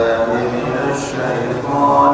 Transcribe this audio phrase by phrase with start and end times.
[0.00, 2.09] من الشيطان.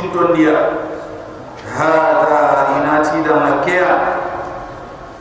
[0.00, 0.56] kinto dia
[1.76, 3.92] hada inati da makea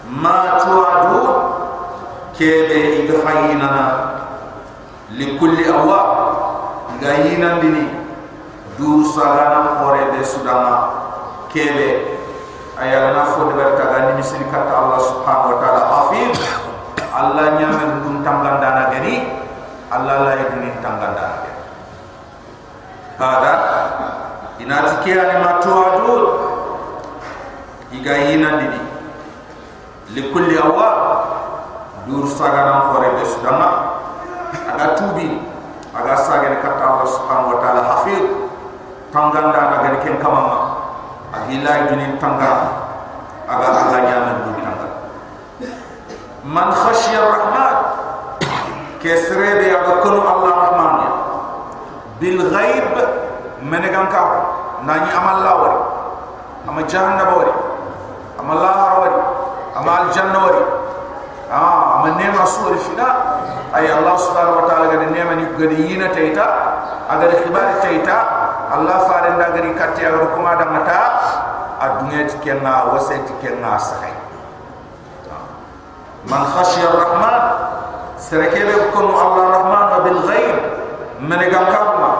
[0.08, 1.20] ma tuwa du
[2.40, 3.86] kebe idhaina na
[5.20, 6.00] likulli awa
[7.04, 7.92] ga yina ndini
[8.80, 10.88] du sagana kore be sudama
[11.52, 12.16] kebe
[12.80, 16.32] ayala na fo debar ta gani misri kata Allah subhanahu wa ta'ala hafid
[17.12, 19.28] Allah nyame hukum tanggandana gani
[19.92, 21.60] Allah lai dunin tanggandana gani
[23.20, 23.54] hada
[24.70, 26.24] inati kia ni matuadul
[27.90, 28.78] iga ina nini
[30.14, 30.88] likulli awa
[32.06, 33.98] dur sagana kore besu dama
[34.70, 35.42] aga tubi.
[35.90, 38.22] Aga sagani kata Allah subhanahu wa ta'ala hafir
[39.10, 40.86] tanganda aga gani ken kamama
[41.34, 42.70] agila yuni tanganda
[43.50, 44.98] aga aga nyaman dubi tanganda
[46.46, 47.78] man khashiyar rahmat.
[49.02, 51.10] Kesrebe aga kunu Allah rahmanya
[52.22, 52.94] bil ghaib
[53.66, 55.80] menegang kafir nani amal lawari
[56.68, 57.54] ama jahanna bawari
[58.40, 59.20] ama lahar wari
[59.76, 60.64] ama aljanna wari.
[61.50, 63.10] Ha, ah ama nema suri fida.
[63.74, 66.46] Ay Allah subhanahu wa ta'ala gada nema ni gada yina taita
[67.10, 68.18] agada khibari taita
[68.74, 71.02] Allah farinda gari kati agada kumada mata.
[71.80, 74.14] Adunya tikenna wasa tikenna sakai.
[75.32, 75.38] Ha.
[76.28, 77.38] Man khashya rahman
[78.20, 80.56] سركيل بكم الله الرحمن وبالغيب
[81.24, 82.12] من جكرما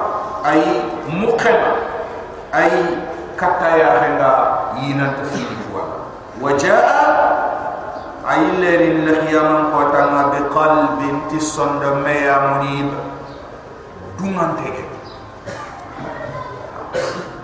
[0.48, 0.64] أي
[1.12, 1.89] مقبل
[2.54, 2.72] ay
[3.38, 4.32] katta ya hanga
[4.82, 5.84] yinan ta fi kuwa.
[6.42, 7.08] Wajaa
[8.26, 12.90] ay lerin la khiyam ko tanga bi qalbin tisonda meya munib
[14.18, 14.84] dungante ke.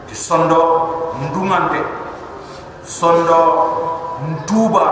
[0.10, 0.62] Tisondo
[1.22, 1.80] ndungante
[2.84, 3.40] sondo
[4.26, 4.86] ntuba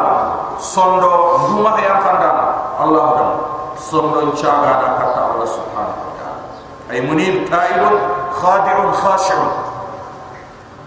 [0.59, 1.11] sondo
[1.47, 2.31] ndunga ya kanda
[2.79, 3.31] Allah dan
[3.79, 6.43] sondo caga da kata Allah subhanahu wa ta'ala.
[6.91, 7.95] Ay munib taibun
[8.35, 9.72] khadi'un khashi'un.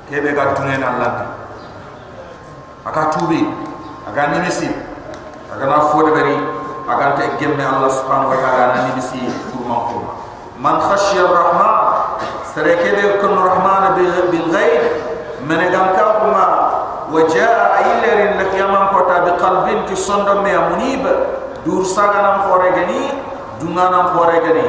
[0.06, 1.35] kebe ga tungen Allah
[2.87, 3.43] aka tubi
[4.06, 4.70] aga nimesi
[5.50, 6.38] aga na fodo bari
[6.87, 9.19] aga te gemme Allah subhanahu wa ta'ala na nimesi
[9.50, 10.12] kurman kurma
[10.62, 11.75] man khashiya ar-rahman
[12.55, 13.99] sareke de kun rahman
[14.31, 14.82] bil ghaib
[15.43, 16.44] man gam ka kuma
[17.11, 21.03] wajaa ilarin lakyaman kota bi qalbin ki sondo me munib
[21.67, 23.03] dur saga saganam khore gani
[23.58, 24.67] dunga dunganam khore gani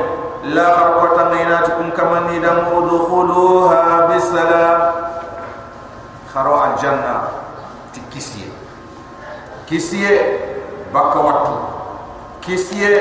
[0.58, 5.07] la harqata mainatukum kamani da damu dukhuluha bisalam
[6.38, 7.14] thara al janna
[7.94, 8.50] ti kisiye
[9.66, 10.14] kisiye
[10.94, 11.56] bakka wattu
[12.46, 12.94] kisiye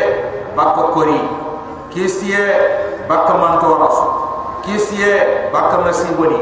[0.57, 1.21] bakka kori.
[1.93, 2.43] Kisiye
[3.09, 3.97] bakka mantoras
[4.65, 6.41] kisiye bakka masiboni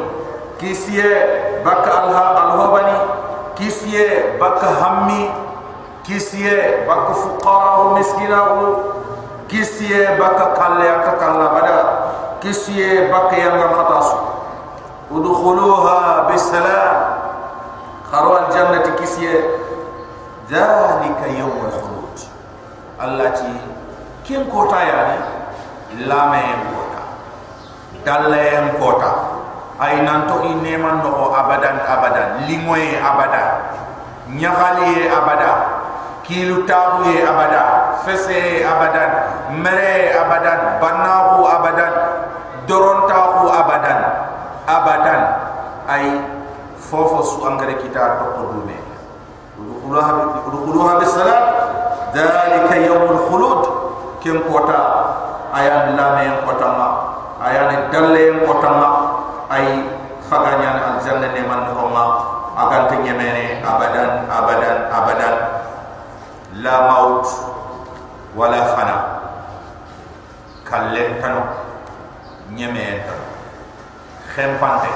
[0.58, 1.04] kisiye
[1.64, 2.98] bakka alha alhobani
[3.54, 5.30] kisiye bakka hammi.
[6.04, 8.40] Kisiye bakka fuqara miskina
[9.48, 11.76] kisiye bakka kalle akka kalla bada
[12.44, 14.43] kisiye yang khatasu
[15.12, 16.96] ادخلوها بالسلام
[18.12, 19.40] خروا الجنة كسية
[20.50, 22.16] ذلك يوم الخلود
[23.02, 23.56] التي
[24.28, 25.18] كم كوتا يعني
[25.98, 27.02] لا ما ينكوتا
[28.06, 29.12] دل ينكوتا
[29.82, 33.44] أي ننتو إنيمان نقو أبدا أبدا لنوي أبدا
[34.28, 35.52] نيغالي أبدا
[36.24, 39.12] kilu tabu ye abada fese abadan
[39.60, 41.92] mere abadan banahu abadan
[42.64, 44.00] doronta abadan
[44.66, 45.22] abadan.
[45.84, 46.16] Ay
[46.80, 48.76] fofo su angare kita tokko dume
[49.60, 50.10] udukhuluha
[50.48, 51.42] udukhuluha bisalam
[52.16, 53.62] dalika yawmul khulud.
[54.24, 54.80] Kem kota
[55.52, 56.88] ayan lame yang kota ma
[57.44, 58.88] ayan dalle kota ma
[59.52, 59.84] ay
[60.24, 62.04] faganya al janna ne man ko ma
[62.56, 65.34] akan tinyemene abadan abadan abadan.
[66.64, 67.28] La maut
[68.32, 68.96] wala fana.
[70.64, 71.44] Kallen tano
[72.48, 73.33] nyemene tano
[74.36, 74.92] خم فانتي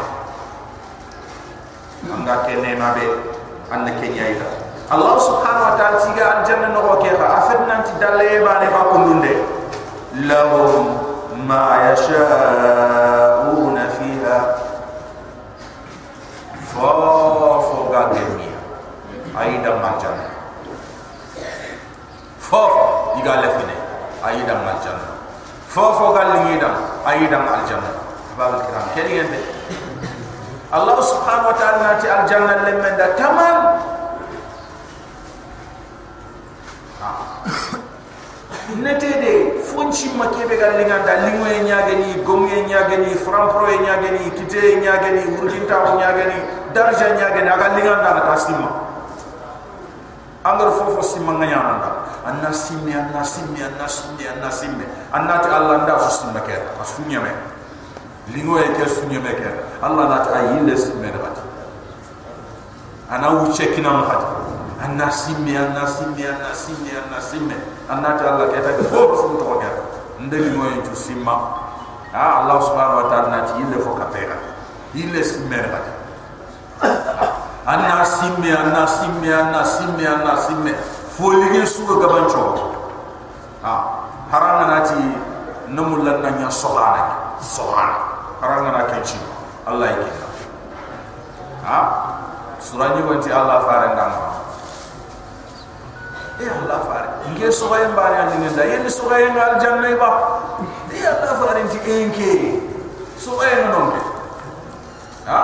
[2.12, 3.08] عندك كني ما بي
[3.73, 4.46] عندك يايتا
[4.93, 9.37] الله سبحانه وتعالى تيجا الجنة نوكيها أفدنا أنت دلية باني باكم دوندة
[10.14, 10.99] لهم
[11.49, 14.56] ما يشاءون فيها
[16.75, 18.58] فوفوغا دنيا
[19.40, 20.26] أيضا مجانا
[22.40, 22.73] فوف
[23.17, 23.76] يقال لفني
[24.26, 25.08] أيضا مجانا
[25.69, 26.70] فوفوغا لنيدا
[27.08, 28.07] أيضا مجانا
[28.38, 29.38] babal kiram kedi yende
[30.70, 33.58] Allah subhanahu wa ta'ala nati aljanna lemmen da tamam.
[38.76, 39.32] Nete de
[39.64, 45.96] fonchi makebe gal linga da lingwe nyagani gomye nyagani frampro nyagani kite nyagani urjinta ko
[45.96, 46.37] nyagani
[46.76, 48.69] darja nyagani aga linga da ta simma
[50.44, 51.90] angar fofo simma nganya nanda
[52.29, 54.85] anna simme anna simme anna simme anna simme
[55.17, 57.32] anna ta allah nda fu simma ke asunya me
[58.34, 59.50] lingwe ke sunya me ke
[59.82, 61.36] allah na ta yinde simme da bat
[63.10, 64.26] ana wuce kina mu hadi
[64.84, 67.56] anna simme anna simme anna simme anna simme
[67.88, 69.70] anna ta Allah keta ko sun to ga
[70.22, 71.34] ndeli moy tu simma.
[72.12, 74.36] Ah Allah subhanahu wa ta'ala na ti ile fo kapera
[74.96, 75.80] ile simme ba
[77.69, 80.72] anna simme anna simme anna simme anna simme
[81.12, 82.40] fo ligi su ga gaban cho
[83.64, 84.96] ah haranga na ti
[85.72, 87.36] namul lan na nya sohana.
[87.38, 88.07] Sohana
[88.40, 89.19] haranga na kenchi
[89.67, 90.11] Allah yake
[91.67, 91.87] ah
[92.62, 94.29] surani wanti Allah faran dama
[96.38, 100.11] eh Allah fare nge sogaye mbari andi ngenda yen sogaye ngal janna ba
[100.94, 102.32] eh Allah fare nti enke
[103.19, 104.00] sogaye non ke
[105.26, 105.40] ha?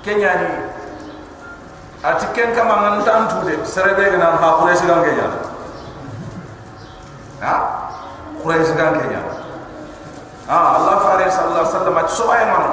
[0.00, 0.48] Kenyani
[2.02, 5.28] ati ken kama ngan tantu de serebe gana ha kure sigan kenya.
[7.44, 7.54] Ha?
[8.40, 9.19] Kure sigan kenya
[10.50, 12.64] ha Allah fare sallallahu alaihi wasallam ati sogaye man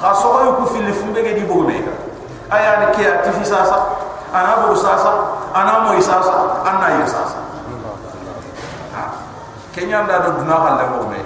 [0.00, 1.76] ha sogaye ku fili fumbe ge di bobe
[2.48, 3.04] aya ni ke?
[3.04, 3.44] Ati fi
[4.32, 5.12] ana bo sasa
[5.52, 7.40] ana mo isasa anna yisasa
[9.76, 11.20] kenya nda do duna halle mo me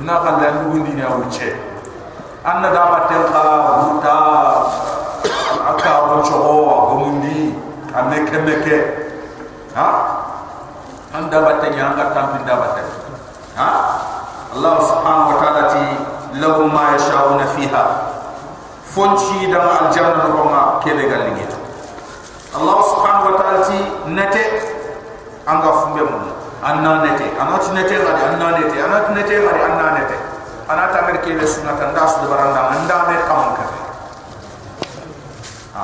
[0.00, 1.02] duna halle ndu wundi ni.
[1.04, 1.52] Awu che
[2.40, 3.44] anna da batel kha
[3.84, 4.16] buta
[5.68, 6.56] aka ro chogo
[6.88, 7.52] gomundi
[7.92, 8.76] ame kemeke
[9.76, 9.88] ha?
[11.14, 12.82] Anda batte nyanga tampi da batte
[13.60, 13.68] ha
[14.54, 15.84] allah subhanahu wa ta'ala ti
[16.38, 17.84] lahum ma yasha'una fiha
[18.94, 19.58] fonchi da
[19.90, 21.58] aljanna no ma kebe galingita
[22.54, 23.78] Allah subhanahu wa ta'ala ti
[24.14, 24.42] nete
[25.46, 26.30] anga fumbe mun
[26.62, 30.16] anna nete anati nete gadi anna nete anati nete gadi anna nete
[30.70, 33.66] anata mer ke le sunna tan das de baranda anda mer kam ka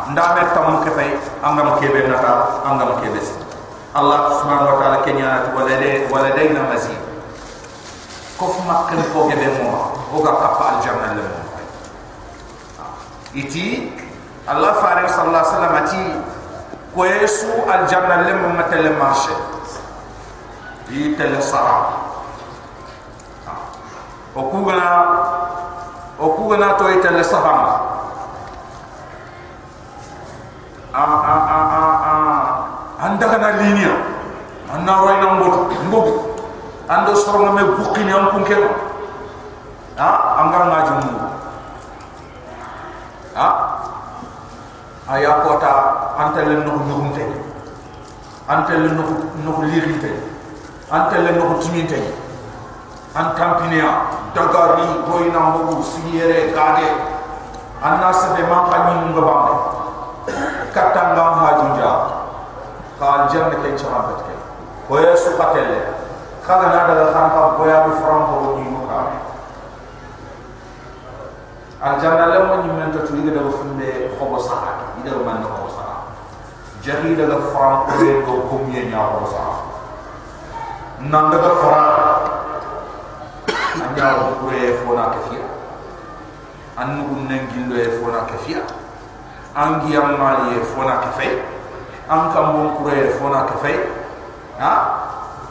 [0.06, 1.10] anda mer kam ka fay
[1.42, 3.18] anga ma kebe nata anga ma kebe
[3.90, 7.09] Allah subhanahu wa ta'ala kenya walade waladaina mazid
[8.40, 11.40] kof makkan ko gebe mo o ga kapa al janna le mo
[13.36, 13.92] iti
[14.48, 16.02] Allah farid sallallahu alaihi wasallam ati
[16.96, 19.36] ko yesu al janna lem matel marché
[20.88, 22.00] yi tel sara
[24.32, 24.88] o kugana
[26.16, 27.76] o kugana to yi tel sahama
[30.96, 32.14] a a a a a
[33.00, 33.94] anda kana linia.
[34.70, 35.54] Anna roy na mbot
[35.88, 36.29] mbot
[36.90, 38.56] ando soro me bukki ni am kunke
[39.96, 40.08] ha
[40.42, 41.12] anga ngaji mu
[43.34, 43.46] ha
[45.06, 45.72] aya kota
[46.18, 47.22] antele no no hunte
[48.48, 49.04] antele no
[49.44, 50.10] no lirinte
[50.90, 52.00] antele no timinte
[53.14, 53.88] antampinia
[54.34, 56.90] dagari roy na mbogu siyere kage
[57.82, 59.54] anna sebe man kanyi ngabambe
[60.74, 61.90] katanga hajunja
[62.98, 64.34] ka aljanna ke chama betke
[64.88, 65.99] ko yesu katelle
[66.50, 68.98] kaga na kan ka boya bi fram ko ni mo ka
[71.78, 75.70] aljanna le mo ni men to tuige daga funde ko bo saha ida man ko
[75.70, 76.10] saha
[76.82, 79.54] jahi daga fram ko be ko ko mi nya ko saha
[81.06, 81.86] nan daga fram
[83.86, 85.46] anya ko re fo na kafia
[86.82, 88.66] annu gun nangillo e fo na kafia
[89.54, 91.30] angi amali e fo na kafai
[92.10, 93.78] an kam bon e fo na kafai
[94.58, 94.99] ha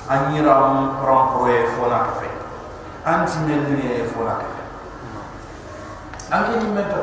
[0.09, 2.33] anyira um ram kure e fo na kafai
[3.05, 4.65] anti melni e fo na kafai
[6.33, 7.01] angi ni mento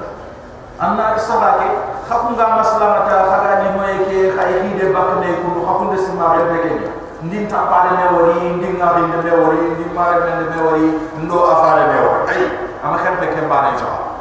[0.78, 1.68] anna saha ke
[2.10, 6.90] hakunga maslamata haga ni moy ke khayhi de bakne ko hakunde sima re bege
[7.22, 10.86] ndin ta pare ne wori ndin ngari ne wori ndin mare ne wori
[11.22, 12.22] ndo afare ne wori.
[12.28, 12.42] Ay
[12.84, 14.14] ama kan pe ke bare jawa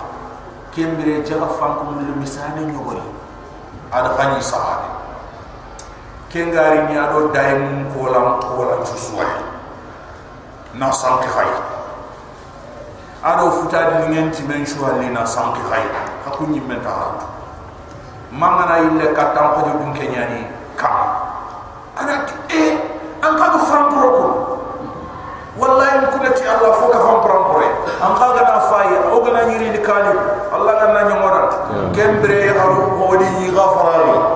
[0.71, 3.03] kembire jaga fanko mun misane nyogori
[3.91, 4.94] ada fani sahade
[6.35, 9.39] kengari ni ado daim kolam kolam suswai
[10.75, 11.47] na sanki khay
[13.23, 15.87] ado futadi ni ngenti men shuali na sanki khay
[16.27, 17.23] hakunyi menta haratu
[18.35, 20.43] mangana ille katam ko dum kenyani
[20.75, 20.91] ka
[21.95, 22.83] ana e
[23.23, 24.25] an ka ko frampro ko
[25.55, 27.63] wallahi kunati allah fo ka frampro
[28.03, 30.11] an ka ga na fayi o ga na nyiri ni kali.
[30.51, 31.41] Allah ga na nyomora
[31.95, 34.34] kembre haru hodi yi ghafarali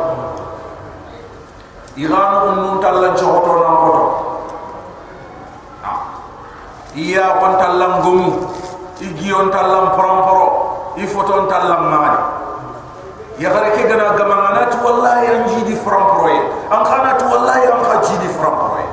[2.00, 4.06] iranu nun talla johoto nan koto
[6.96, 8.30] iya kon tallam gomu
[9.04, 10.46] igion tallam paramporo
[10.96, 12.22] i foton tallam maani
[13.40, 16.32] ya gare ke gana gamangana tu wallahi an jidi paramporo
[16.72, 18.84] an khana tu wallahi an kha jidi paramporo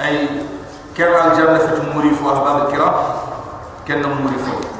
[0.00, 0.16] ay
[0.96, 2.96] kera al janna fi murifu ahbab kiram
[3.84, 4.75] kenna murifu Allah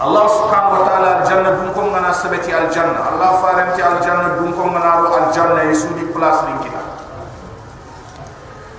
[0.00, 4.40] subhanahu wa ta'ala al janna dum ko ngana sabati al janna Allah faranti al janna
[4.40, 6.80] dum ko ngana ro al janna yesudi place ni kita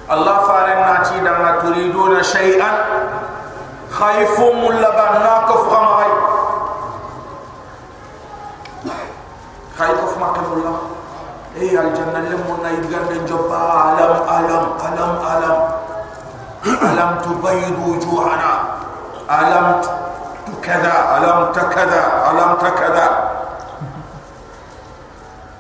[0.10, 2.76] Allah faran nati da ma turiduna shay'an
[3.94, 6.10] khaifum laban naqaf ghamai
[9.78, 10.78] khaifuf makamullah
[11.56, 14.26] eh al janna lemon na yigande joba alam
[20.62, 23.08] kada alamta kada alamta kada.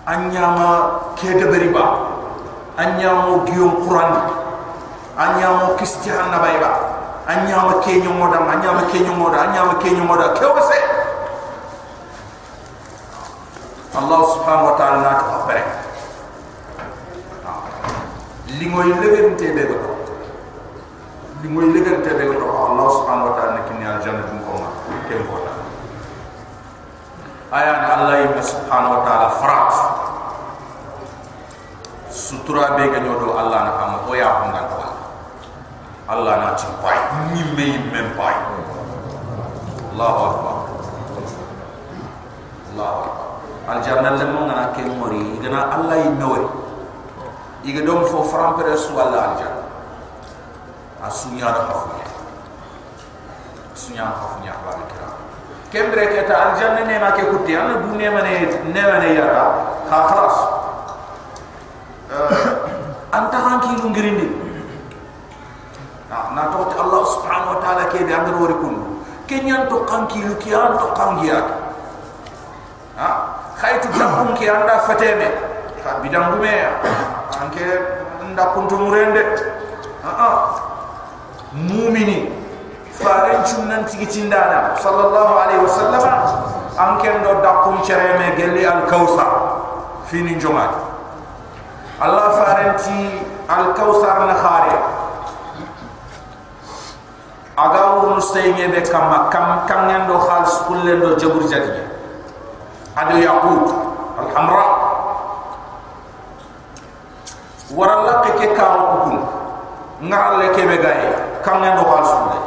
[0.05, 0.69] Anyama
[1.15, 1.85] kede beriba.
[2.77, 4.13] Anyamo giyon qur'an.
[5.17, 6.91] Anyamo kristiyan nabaiba
[7.27, 10.33] anyama kenyo moda anyama kenyo moda anyama kenyo moda.
[10.33, 10.79] Kewse
[13.91, 15.61] Allah subhanahu wa ta'ala na ta
[18.59, 19.75] lingoy legente be ko
[21.43, 24.70] lingoy legente be ko Allah subhanahu wa ta'ala kinni aljanna ko
[25.27, 25.51] kota
[27.51, 29.73] aya ni allah ibn subhanahu wa ta'ala farat.
[32.11, 34.77] Sutura be ga nyodo allah na kam o ya ko ngal ko
[36.11, 36.99] allah na ci pay
[37.35, 38.35] ni me mem pay
[39.95, 40.57] allah akbar.
[42.71, 43.27] Allah akbar.
[43.71, 46.47] Al jannah le mo ngana ken mori igana allah yi nori
[47.67, 49.67] iga dom fo frampere su allah al jannah
[51.03, 52.01] asunya da khafu
[53.81, 55.00] sunya khafunya ba kira
[55.71, 58.33] kembre ke ta aljanna ne ma ke kutti an du ne mane
[58.75, 59.43] ne mane ya ta
[59.89, 60.37] kha khalas
[63.11, 64.27] anta han ki lu ngirindi
[66.11, 68.75] na to Allah subhanahu wa ta'ala ke de andar wori kun
[69.27, 71.39] kenyan to kan ki lu ki to kan giya
[72.99, 73.09] ha
[73.61, 75.29] khaytu dabum ki anda fateme.
[75.83, 76.53] Ka bidam gume
[77.41, 77.65] anke
[78.33, 79.21] nda kuntu murende.
[80.03, 80.29] Ha ha.
[81.53, 82.40] Mumini
[83.01, 86.05] faren chunnan tigi tindana sallallahu alaihi wasallam.
[86.71, 89.27] An ken do dakum cereme gelli al kausa
[90.07, 90.71] fini jongat
[91.99, 94.75] allah farenti al kausar na khare
[97.59, 101.91] aga wonu steyne be kam kam kam ngen do khalis kulle do jabur jadi
[102.95, 103.67] ado yaqut
[104.15, 104.65] al hamra
[107.75, 109.19] waralla ke ke kawo kukun.
[110.07, 111.11] Ngaralle ke be gaye
[111.43, 112.39] kam ngen do khalis kulle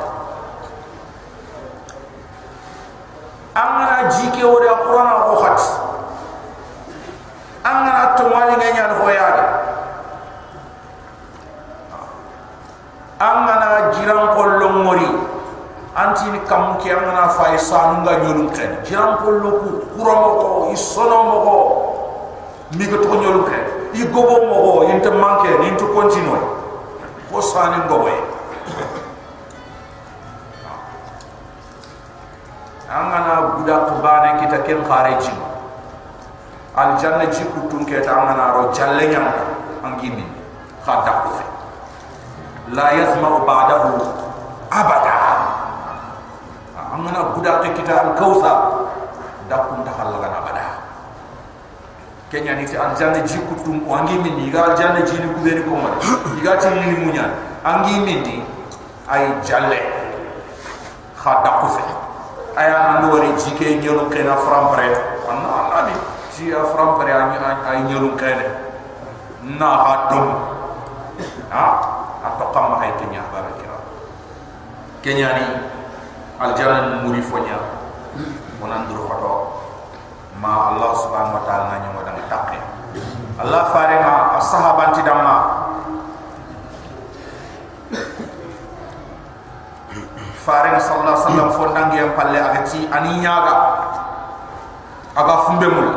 [3.55, 5.61] angana jike wore ya qur'an ko khat
[7.65, 9.45] angana to wali ngay ñaan ko yaade
[13.23, 15.09] angana jiran ko lo ngori.
[15.95, 20.19] Anti ni kam ki angana fay san nga ñolu xet jiran ko lo ku qur'an
[20.27, 21.57] ko isono mo ko
[22.75, 26.43] mi ko ñolu xet i gobo mo ko inte manke ni continue
[27.31, 28.34] ko sanin gobo
[32.95, 35.35] angana buda to bane kita ken khare jim
[36.79, 39.27] al janna ji kutun ke angana ro jalle nyam
[39.83, 40.23] angimi
[40.87, 41.45] khada ko fe
[42.71, 43.99] la yazma ba'dahu
[44.71, 45.19] abada.
[46.95, 48.53] Amana buda ke kita al kausa
[49.51, 50.67] dakun dakal laga na bada
[52.31, 55.27] kenya ni ti al janna ji kutun ko angimi ni ga al janna ji ni
[55.35, 55.91] ku beni ko ma
[56.31, 57.27] ni ga ti ni munya
[57.67, 58.37] angimi ni
[59.11, 59.83] ay jalle
[61.19, 62.04] khada ko fe
[62.55, 64.95] aya ando wari jike nyolu kena fram pare
[65.27, 65.95] anna anna
[66.35, 68.47] ji a fram pare ani ay nyolu kene
[69.59, 70.27] na hatum
[71.51, 71.65] ha
[72.27, 73.77] atto kam ay kenya barakira
[75.03, 75.47] kenya ni
[76.39, 77.59] al jalan muri fonya
[78.63, 79.33] onan dur foto
[80.39, 82.59] ma allah subhanahu wa taala na nyama dang takke
[83.43, 85.54] allah farema ashabanti damma
[90.45, 92.85] faring sallallahu alaihi wasallam fondangi yang palle agati.
[92.93, 93.55] Ani nyaga
[95.17, 95.89] aga fumbe mul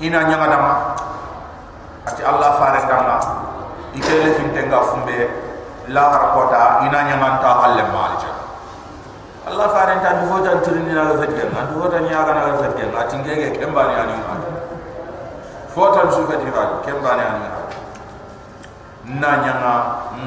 [0.00, 0.72] ina nyaga dama
[2.06, 3.16] ati allah faring dama
[3.98, 5.18] ikele fintenga fumbe
[5.90, 8.30] la harkota ina nyaga ta halle malja
[9.50, 13.10] allah faring tan du hotan tirini na fetge na du hotan nyaga na fetge na
[13.10, 14.34] tingege kembani ani ma
[15.74, 17.44] fotan su fetge ba kembani ani
[19.18, 19.72] na nyaga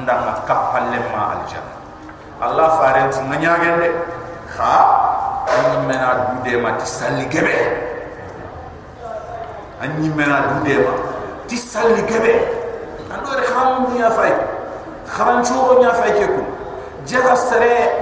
[0.04, 1.79] ndanga kapalle ma aljanna
[2.40, 3.88] Allah faret nganya gende.
[4.56, 4.76] Kha
[6.60, 7.52] ma ti salli gebe.
[9.80, 10.92] Anyi mena dude ma
[11.46, 12.34] ti salli gebe.
[13.12, 14.32] Ando re kham nya fay
[15.04, 16.42] kharan choro nya fay ke ku.
[17.04, 17.92] Jaga sere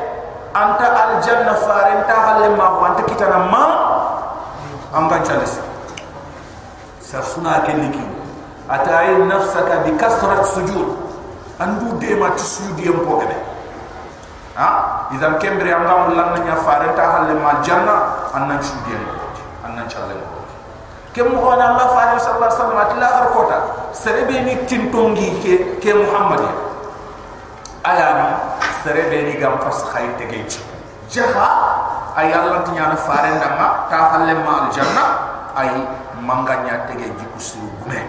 [0.54, 3.64] anta al janna faren ta halle ma ko anta kitana ma
[4.94, 5.58] anga chalis
[7.00, 8.04] sa suna ke liki.
[8.68, 10.94] Atay nafsaka bi kasrat sujud.
[11.58, 13.02] Andu de ti sujud yam
[14.58, 14.68] ha?
[15.14, 19.00] Idan kembre anga mulan nya fare ta halle ma janna annan shudiyen
[19.64, 20.18] annan challe
[21.16, 23.58] kem mo na allah fare sallallahu alaihi wasallam atla har kota
[23.96, 26.44] serebe ni tintongi ke ke muhammad
[27.86, 28.28] aya ni
[28.84, 30.60] serebe ni gam pas khay tege ci
[31.08, 31.48] jaha
[32.18, 35.04] ay allah tinya na fare ndama ta halle ma al janna
[35.56, 35.70] ay
[36.22, 38.00] manganya tege jiku suru gume.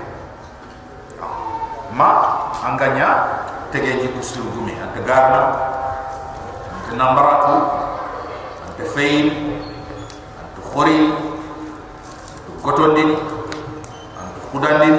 [1.94, 2.10] Ma
[2.66, 3.10] anganya
[3.72, 4.74] tege jiku suru gume.
[4.78, 5.42] Anta garna
[6.98, 7.56] nambaratu
[8.66, 9.28] ante fayin
[10.40, 13.12] ante khoril ante gotondin
[14.18, 14.96] ante kudandin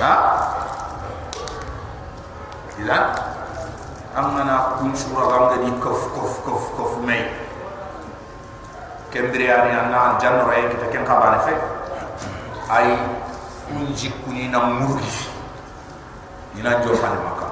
[0.00, 0.12] ha
[2.80, 3.04] idan
[4.16, 7.30] amana kun sura ganga di kof kof kof kof may
[9.12, 11.54] kembri ani anna janno ray kita ken kabane fe
[12.72, 12.96] ay
[13.68, 15.28] kun jikuni na murgi
[16.58, 17.51] ina jofane maka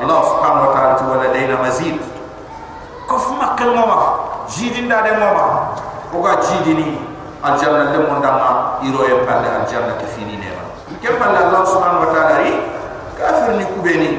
[0.00, 1.96] Allah subhanahu wa ta'ala tu wala layna mazid.
[3.08, 3.98] Kof makal mama.
[4.48, 5.76] Jidin da de mama.
[6.10, 6.98] Oga jidini
[7.42, 10.64] aljanna le mondama iro e palle aljanna ke fini ne ma
[11.00, 12.52] ke palle Allah subhanahu wa ta'ala ri
[13.16, 14.10] kafir ni kubeni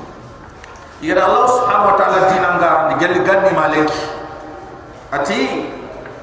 [1.08, 4.02] ira Allah subhanahu wa ta'ala dinanga ni gel ganni maleki
[5.14, 5.40] ati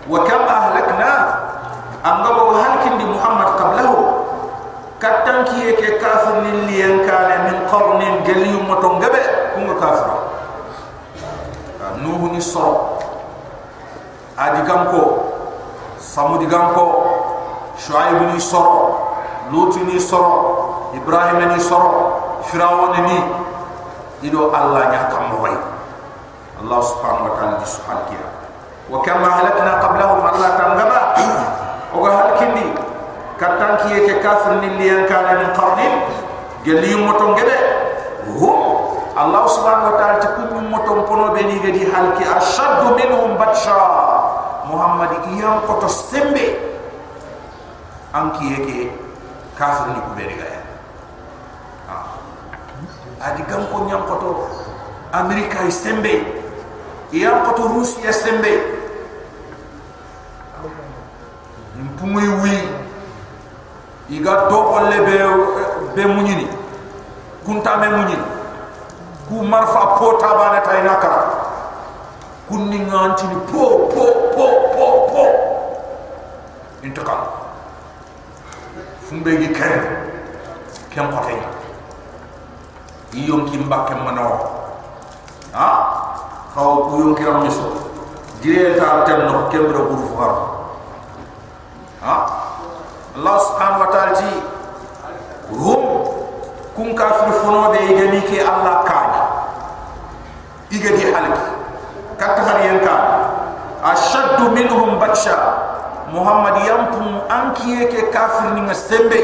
[0.08, 1.12] wa kam ahlakna?
[2.08, 4.17] Angabo halkin di muhammad qablahu
[4.98, 9.22] katan kiye ke kafir ni liyan kale min qarnin geli moto ngabe
[9.54, 10.10] kunga kafir.
[11.98, 13.02] Nuhu ni soro
[14.38, 15.02] adi gamko
[15.98, 16.86] samudi gamko
[17.80, 19.10] shuaib ni soro
[19.50, 23.20] lut ni soro ibrahim ni soro firawon ni.
[24.18, 25.54] Ido allah nya kam moy
[26.58, 28.26] allah subhanahu wa ta'ala di suhal kiya
[28.90, 31.14] wa kama halakna qablahum allah tangaba
[31.94, 32.66] o ga halkindi
[33.38, 35.94] katan kiye ke kafir ni liyan kana min qarnin
[36.66, 37.58] geli moto ngebe
[38.38, 38.58] hum
[39.18, 43.78] allah subhanahu wa ta'ala ta kum moto pono be ni gedi halki ashaddu minhum batsha.
[44.68, 46.44] Muhammad iyam ko to sembe
[48.12, 48.92] an ke
[49.56, 50.62] kafir ni kubere ga ya
[53.32, 54.32] adi gam ko nyam ko to
[55.16, 56.44] amerika sembe.
[57.16, 58.52] Iyam ko to rusia sembe
[64.10, 65.18] iga to olle be
[65.96, 66.48] be munyini.
[67.46, 68.26] Kunta me munyini.
[69.28, 71.36] Ku marfa pota bana tay nakara
[72.48, 75.24] kunni nganti ni po po po po po.
[76.84, 77.28] Intakal
[79.04, 79.80] fumbe gi kere
[80.90, 81.40] kem ko tay
[83.12, 84.56] iyom ki mbake mano.
[85.52, 85.70] Ha?
[86.56, 87.92] Xaw ku yo kiram ni so
[88.40, 90.34] dire ta tem no kembra buru fuhar.
[92.00, 92.47] Ha
[93.24, 94.30] wa ta'ala ti
[95.50, 95.84] hum
[96.78, 99.22] kun kafir funo de igani ke allah kaani
[100.70, 101.42] igani halki
[102.22, 102.96] kat har yanka
[103.82, 105.34] ashaddu minhum batsha
[106.14, 109.20] muhammad yampum ankiye ke kafir ni ngastembe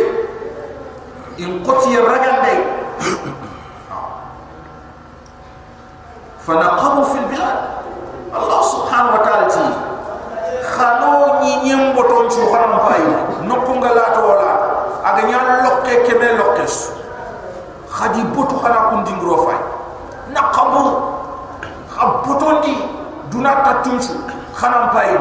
[1.37, 2.55] in qoti ragande
[6.43, 7.59] فنقروا في البلاد
[8.35, 9.47] الله سبحانه وتعالى
[10.63, 13.03] khalo ni nyem boton su xaram fay
[13.43, 14.51] no ko ngala to wala
[15.03, 16.13] ak nyal lokke ke.
[16.15, 16.35] Lokkes.
[16.39, 16.65] lokke
[17.91, 19.59] xadi botu khana ko dingro fay
[20.31, 20.83] na xabu
[21.91, 22.73] xab boton di
[23.29, 24.15] duna ta tunsu
[24.55, 25.11] xaram fay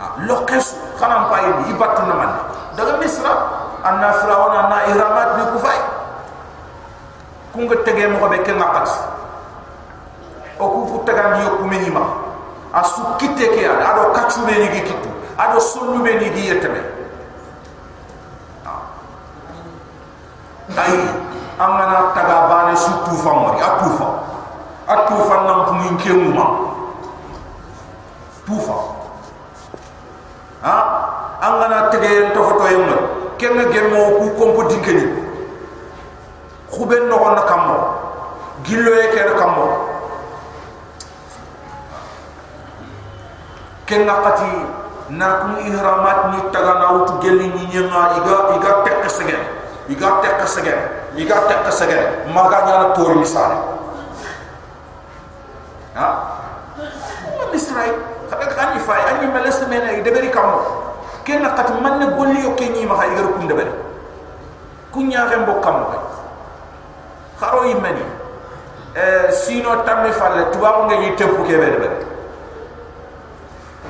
[0.00, 0.56] ah lokke
[1.00, 2.30] xaram fay yi battu na man
[2.76, 3.60] daga misra.
[3.80, 5.80] Anna firawna na iramat ni ku fay
[7.80, 8.92] tege mo be ke ngaxat
[10.60, 11.64] o ku fu tagandi yo ku
[12.72, 13.84] asu kite ke ada?
[13.94, 15.10] Ado kachu meni gi kitu.
[15.38, 17.00] Ado sonu meni gi yeteme
[20.78, 20.94] ay
[21.58, 24.08] amana taga bane su tufa mori atufa
[24.86, 26.46] atufa nam min ke muma
[28.46, 28.76] tufa
[30.62, 30.76] ha?
[31.40, 32.96] Angana tege to foto yemma
[33.38, 35.08] kenga gemmo ku kompo dinkeni
[36.70, 37.76] xuben no on kammo
[38.62, 39.89] gillo e ker kammo
[43.90, 44.46] ken naqati
[45.18, 49.42] na kum ihramat ni taga na wutu gelli ni nyanga iga iga tek segen
[49.90, 50.78] iga tek segen
[51.18, 53.58] iga tek segen maga nyana tor misale
[55.98, 56.06] ha
[57.34, 57.90] ma misrai
[58.30, 60.62] kada kan ni fay ani meles mena ide beri kammo
[61.26, 63.74] ken naqati man ne golli yo ken ni ma igar kun de beri
[64.94, 65.90] kunya rembo kammo
[67.42, 68.06] kharo yimani
[68.94, 72.09] eh sino tammi falle tuwa ngi tepu ke bede bede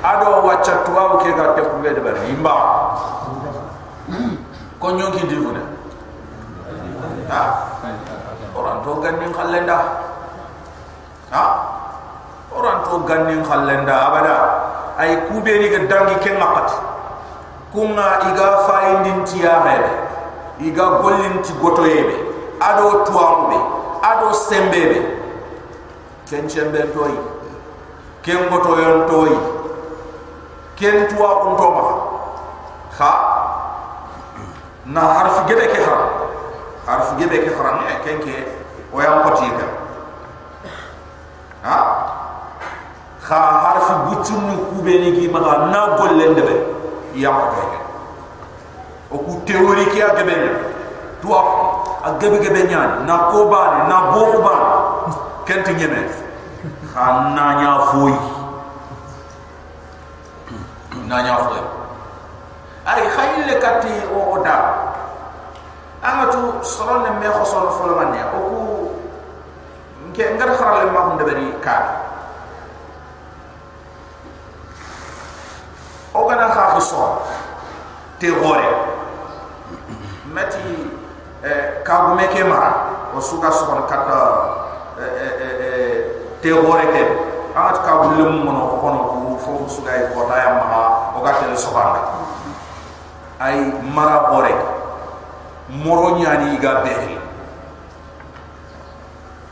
[0.03, 2.53] ado wacha tuwa ke ga tepu bede bede imba
[4.81, 5.61] ko nyonki divu ne
[7.29, 7.41] ha
[8.57, 9.77] orang to ganni khallenda
[11.29, 11.43] ha
[12.49, 14.35] orang to ganni khallenda abada
[14.97, 16.73] ay kubeni ga dangi ken makat
[17.69, 19.91] kunga iga faindin tiya hebe
[20.65, 22.17] iga gollin ti goto yebe
[22.57, 23.57] ado tuambe
[24.01, 24.99] ado sembebe
[26.25, 27.13] ken chembe toy
[28.25, 29.60] ken goto yon toy
[30.81, 31.83] ken tuwa on toma
[32.97, 33.11] kha
[34.85, 36.07] na harf gebe ke khara
[36.87, 38.35] harf gebe ke khara ne ken ke
[38.93, 39.67] o yam koti ka
[41.67, 41.77] ha?
[43.27, 46.55] Kha harf butun ku be ni gi maga na gollen debe
[47.13, 47.61] yam ko
[49.13, 50.49] o ku teori ki a gebe ne
[51.21, 51.41] tuwa
[52.09, 55.13] a gebe gebe nyan na ko bani na bo ban
[55.45, 56.01] kenti nyeme
[56.93, 58.40] khanna nya foy
[61.11, 61.59] na nya foy
[62.87, 64.57] ay khayle kati o oda
[65.99, 68.95] anga tu soron me khoson folo man ya oku
[70.07, 71.75] nke ngar kharale ma hunde bari ka
[76.15, 77.03] o gana kha khiso
[78.15, 78.71] te gore
[80.31, 81.01] meti
[81.41, 84.21] Eh, kagu meke mara o suka sokon kata
[85.01, 85.97] eh, eh,
[86.37, 87.01] te gore ke?
[87.57, 90.85] Amat kagu lem mono kono ku fo suka e kota ya maha
[91.21, 92.01] o ga tele sokanda
[93.39, 94.53] ay mara gore
[95.69, 97.17] moro nyani ga behi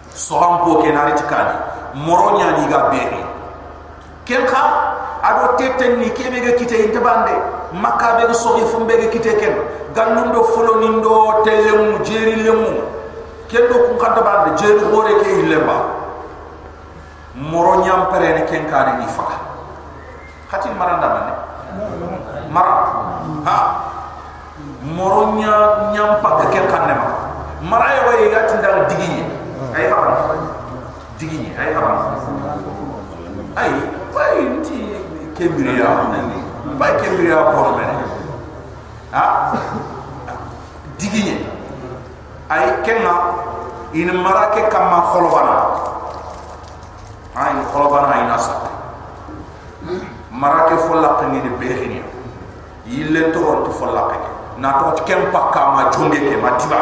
[0.10, 1.54] soham po ke nari tikani
[1.94, 3.22] moro nyani ga behi
[4.26, 4.64] ken kha
[5.22, 7.38] ado teten ni kebe ga kite intabande
[7.74, 9.56] makka be so fumbe ga kite ken.
[9.94, 12.82] Gallundo folo nindo telemu jeri lemu
[13.50, 15.78] kendo kun kanta ba de jeri hore ke ilemba.
[17.36, 19.38] Moro nyam pere ne ken kare ni faka.
[20.50, 21.49] Khati maranda mane
[22.52, 22.76] mara
[23.46, 23.58] ha?
[24.84, 25.54] Moro nya
[25.94, 27.08] nyam pa ke ken kanne ma
[27.64, 29.24] mara ya way ya tinda digi
[29.76, 29.98] ay ha
[31.20, 31.82] digi ay ha
[33.60, 33.72] ay
[34.16, 34.78] bay nti
[35.36, 36.08] kembriya
[36.80, 37.96] bay kembriya ko mene
[39.12, 39.26] ha?
[41.00, 41.48] Diginye
[42.52, 43.16] ay kenga
[43.96, 45.56] in marake kama kholobana
[47.40, 48.69] ay kholobana ina sa
[50.32, 52.04] marake folla ni de behini
[52.86, 54.18] yille to to ke
[54.58, 56.78] na to kem pakka ma jonge ke ma tiba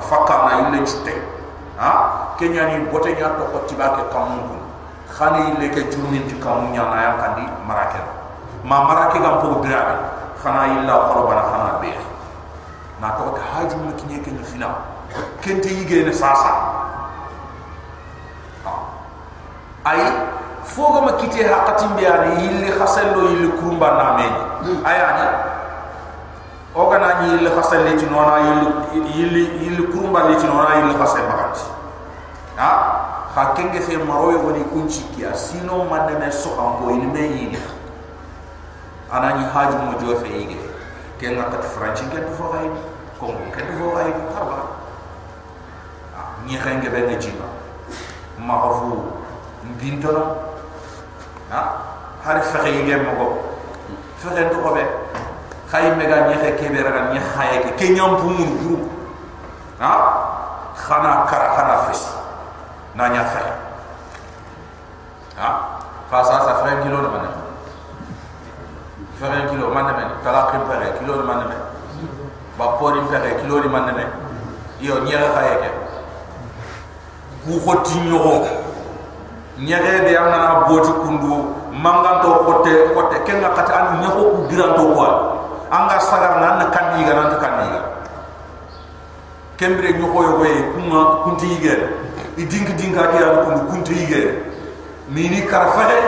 [0.00, 1.12] fakka na yille chutte
[1.78, 2.34] ha?
[2.38, 4.58] Kenya ni bote nya to ko tiba ke kamun
[5.08, 8.00] khani yille ke jurni ti kamun nya na ya kandi marake.
[8.64, 9.94] Ma marake gam po dirabe
[10.42, 12.06] khana illa kholobana khana behini
[13.00, 14.74] na to ta haju mu kinye ken fina.
[15.40, 16.50] Kente yige ne sasa
[20.74, 24.26] fogo ma kite hakatin biya ni yilli khasendo yilli kurumba na me
[24.82, 25.26] ayani
[26.74, 30.74] o gana ni yilli khasel le ci nona yilli yilli yilli kurumba le ci nona
[30.82, 31.62] yilli khasel bakat
[32.58, 32.70] ha?
[33.34, 37.22] Ha kenge fe maroy woni kunci kiya sino man me so am ko yilli me
[37.22, 37.58] yini
[39.12, 40.58] anani haji mo jo fe yige.
[41.18, 42.66] Kenga kat franci ken fo gay
[43.20, 44.58] ko ken fo gay harba
[46.46, 47.30] ni xenge be ne ci
[48.38, 48.98] ma xafu
[49.62, 50.53] mbintono
[51.54, 51.62] ha?
[52.24, 53.26] Har fexe yige mogo
[54.18, 54.82] fexe to ko be
[55.70, 57.70] khay mega ni xe ke be raga ni xaye ke.
[57.78, 58.76] Ke nyam pu mun guru
[59.78, 59.92] ha?
[60.74, 62.02] Khana kara khana fes
[62.94, 63.54] na nya fexe
[65.38, 65.48] ha?
[66.10, 67.28] Fa sa sa fexe kilo de man
[69.20, 71.60] fexe kilo man men tala ke fexe kilo de man men
[72.58, 74.10] ba pori fexe kilo de man men
[74.80, 75.70] yo ni xaye ke?
[77.44, 78.63] Ku xoti ñoxo
[79.58, 84.22] ñexe be am na boti kundu mangan to xote xote ken nga kata an ñexo
[84.34, 85.10] ku giran to quoi
[85.70, 87.80] anga sagar na na kan yiga nan kan yiga
[89.56, 91.74] kembre ñoxo yo be kuma kunti yiga
[92.36, 94.20] i dink dinka ke ya kundu kunti yiga
[95.14, 95.98] ni ni karfahe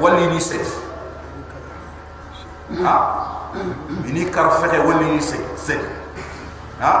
[0.00, 0.64] wali ni set
[2.80, 2.94] ha?
[4.08, 5.80] Ni karfahe wali ni set set
[6.80, 6.92] ha?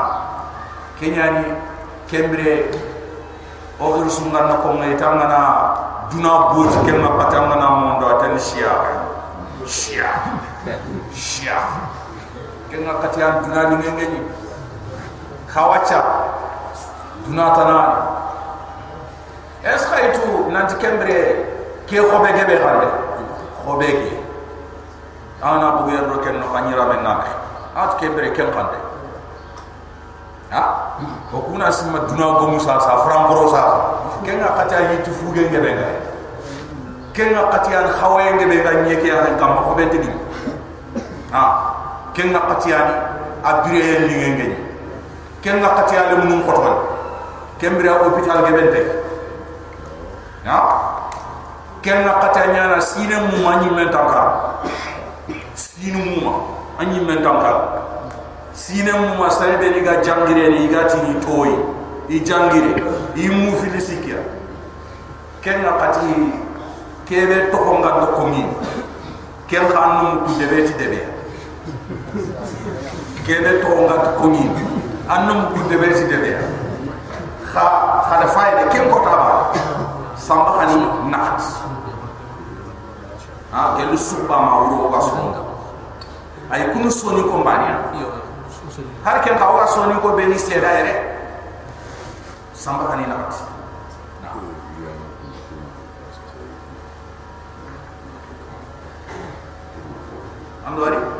[1.00, 1.48] Kenyani
[2.06, 2.68] kembre
[3.80, 5.40] ogir sungan na ko ngai tangana
[6.10, 8.72] duna boti ken ma patanga na mondo atan shia.
[9.64, 10.10] Shia.
[11.12, 11.58] Shia.
[12.70, 14.20] Ken ga katian duna ni ngenge ni.
[15.46, 16.00] Kawacha.
[17.26, 17.96] Duna tanani
[19.64, 21.18] es khaitu nanti kembre
[21.86, 22.88] ke khobe gebe gande.
[23.64, 24.12] Khobe ge.
[25.44, 27.24] Ana bu yer ro ken no kanyira men na
[27.76, 28.78] at kembre ken kande
[30.50, 30.83] ha
[31.30, 33.62] ko kuna sima duna go musa sa frankoro sa
[34.22, 35.88] kenga kata yitu fuge ngebe nga
[37.14, 40.10] kenga katiyan khawaye ngebe nga nyeke ya kam ko bente di
[41.34, 41.74] ha.
[42.14, 42.88] Kenga katiyan
[43.42, 44.56] abire li ngenge ni
[45.42, 46.76] kenga katiyan mun ko ton
[47.58, 49.02] kembira hôpital gebente
[50.46, 50.58] ha
[51.82, 54.22] kenga katiyan na sine mu mani mentanka
[55.58, 56.30] sine mu
[56.78, 57.52] anyi mentanka
[58.54, 61.50] sine mu ma sare be ni ga jangire ni ga ti ni toy
[62.08, 62.78] i jangire
[63.18, 64.22] i mu filisikia
[65.42, 66.06] ken na kati
[67.04, 68.46] kebe to ko ngad ko mi
[69.50, 71.00] ken no ku debe ti debe
[73.26, 74.46] kebe to ngad ko mi
[75.10, 76.38] annum ku debe ti debe
[77.50, 77.64] kha
[78.06, 79.50] kha da fayde ken ko taba
[80.14, 80.78] samba hani
[81.10, 81.42] naat
[83.50, 85.14] ha ke lu suba ma wuro ga so
[86.54, 87.82] ay kunu soni ko mbania
[89.04, 90.94] har ken ka wa soni ko beni seda ere
[92.54, 93.34] samba hani naat
[100.66, 101.14] ando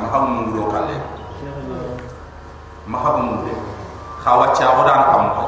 [0.00, 0.96] ma hamu nguro kalle
[2.88, 3.56] ma hamu nguro
[4.24, 5.42] khawa cha odan kam ko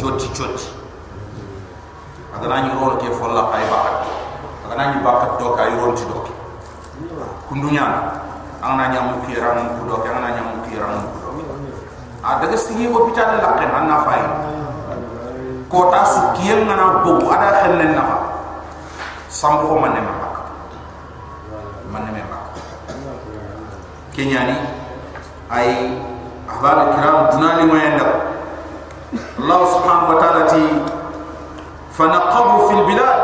[0.00, 0.72] choti choti
[2.32, 3.78] aga nani ron ke folla kay ba
[4.64, 6.24] aga nani bakat do kay ron ti do
[7.44, 7.86] kundunya.
[8.64, 11.23] Ang nanya mu kiran ku do ang nanya mu kiran ku
[12.24, 14.22] a daga sigi hospital la ken anna fay
[15.68, 18.18] ko ta su kiyel ngana bogu ada xellen na fa
[19.28, 20.36] sambo ko manne ma bak
[21.92, 22.44] manne me bak
[24.16, 24.56] kenyani
[25.52, 26.00] ay
[26.48, 28.08] ahbab kiram dunali mo yanda
[29.14, 30.64] Allah subhanahu wa ta'ala ti
[31.94, 33.22] fanaqabu fil bilad.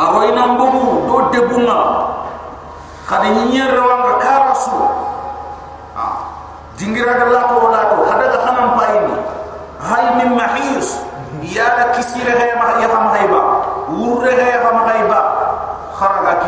[0.00, 1.78] Kharoina mbugu do debunga
[3.04, 4.78] khade nyer wanga karasu
[6.80, 9.16] dingira da la ko la to hada ga khanam payni
[9.84, 10.96] hal min mahis
[11.44, 13.40] ya da kisire he ma ya ham hayba
[13.92, 14.40] wurre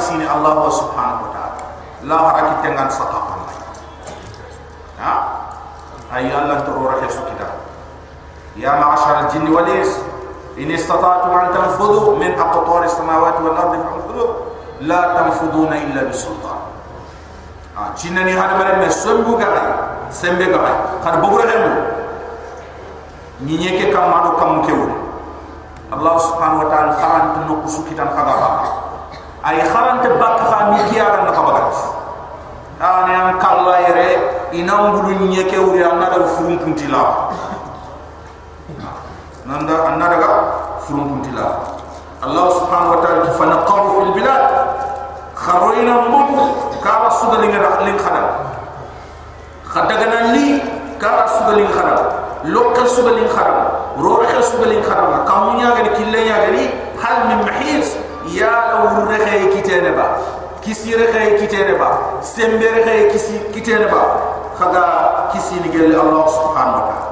[0.02, 1.58] kisini allah subhanahu wa ta'ala.
[2.02, 3.40] La haraki tengan saqaqan
[4.98, 5.14] ha?
[6.10, 7.46] Ay allah to ro rahe sukita
[8.58, 9.96] ya ma'ashar al-jinn wal ins
[10.60, 14.24] in istata'tum an tanfudhu min aqtar as-samawati wal ardi fanfudhu
[14.84, 16.60] la tanfuduna illa bisultan
[17.72, 19.48] ha jinnani hada mare me sombu ga
[20.12, 20.60] sembe ga
[21.02, 21.72] khad bogura hemu
[23.42, 24.92] ni nyeke kam mado kam kewul
[25.92, 28.50] allah subhanahu wa ta'ala kharan tunu kusukitan khaga ba
[29.48, 32.02] ay kharan te bak kha mi kiyara na khabagat
[32.82, 34.08] ani an kala yere
[34.52, 37.30] inam bulu nyeke wuri anna da furum puntila.
[39.46, 40.30] Nanda anna daga
[40.82, 41.62] furum puntila.
[42.22, 44.44] Allah subhanahu wa ta'ala kifana qaw fil bilad.
[45.38, 48.51] Kharoina mum kara sudalinga lin khadam
[49.72, 50.60] khadagana li
[51.00, 52.00] kara sudalinga khadam
[52.54, 53.58] lokal sudalinga khadam
[53.96, 56.64] roxe sudalinga khadam kamunya gani killenya gani
[57.00, 57.96] hal min mahis
[58.28, 60.06] ya law rexe kitene ba
[60.60, 64.02] kisi rexe kitene ba sembe rexe kisi kitene ba
[64.60, 64.84] khaga
[65.32, 67.10] kisi ni gel allah subhanahu wa ta'ala.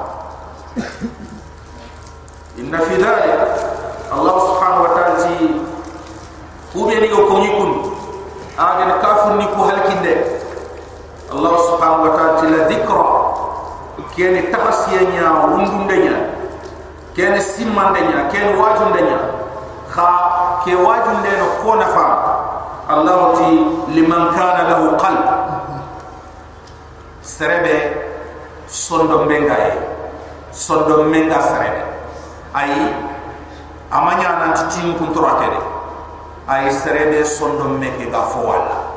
[2.61, 3.41] Inna fi dhalik
[4.13, 5.35] allah subhanahu wa ta'ala ti
[6.71, 7.71] kubeni ko konyikun
[8.55, 10.13] agen kafun ni ko halkinde
[11.31, 13.09] allah subhanahu wa ta'ala la dhikra.
[14.11, 16.35] Ken tafasiyanya wundundanya
[17.15, 19.39] ken simmandanya ken wajundanya
[19.87, 20.11] kha
[20.67, 22.07] ke wajunde no ko nafa
[22.91, 23.49] allah ti
[23.95, 25.23] liman kana lahu qalb.
[27.23, 28.03] Serebe
[28.67, 29.79] sondo mengaye
[30.51, 31.87] sondo menga serebe.
[32.51, 32.91] Ay
[33.95, 35.61] amanya nan tin kuntura kede
[36.51, 38.91] ay serebe sondo meke ga fo wala.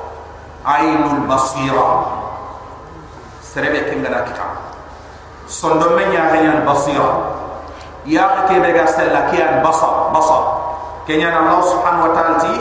[0.66, 2.23] Aynul basira
[3.54, 4.18] serebe ke kita.
[4.26, 4.50] kitab
[5.46, 7.38] sondo men ya ganya basira
[8.02, 10.38] ya ke be gasella ke an basa basa
[11.06, 12.54] allah subhanahu wa ta'ala ti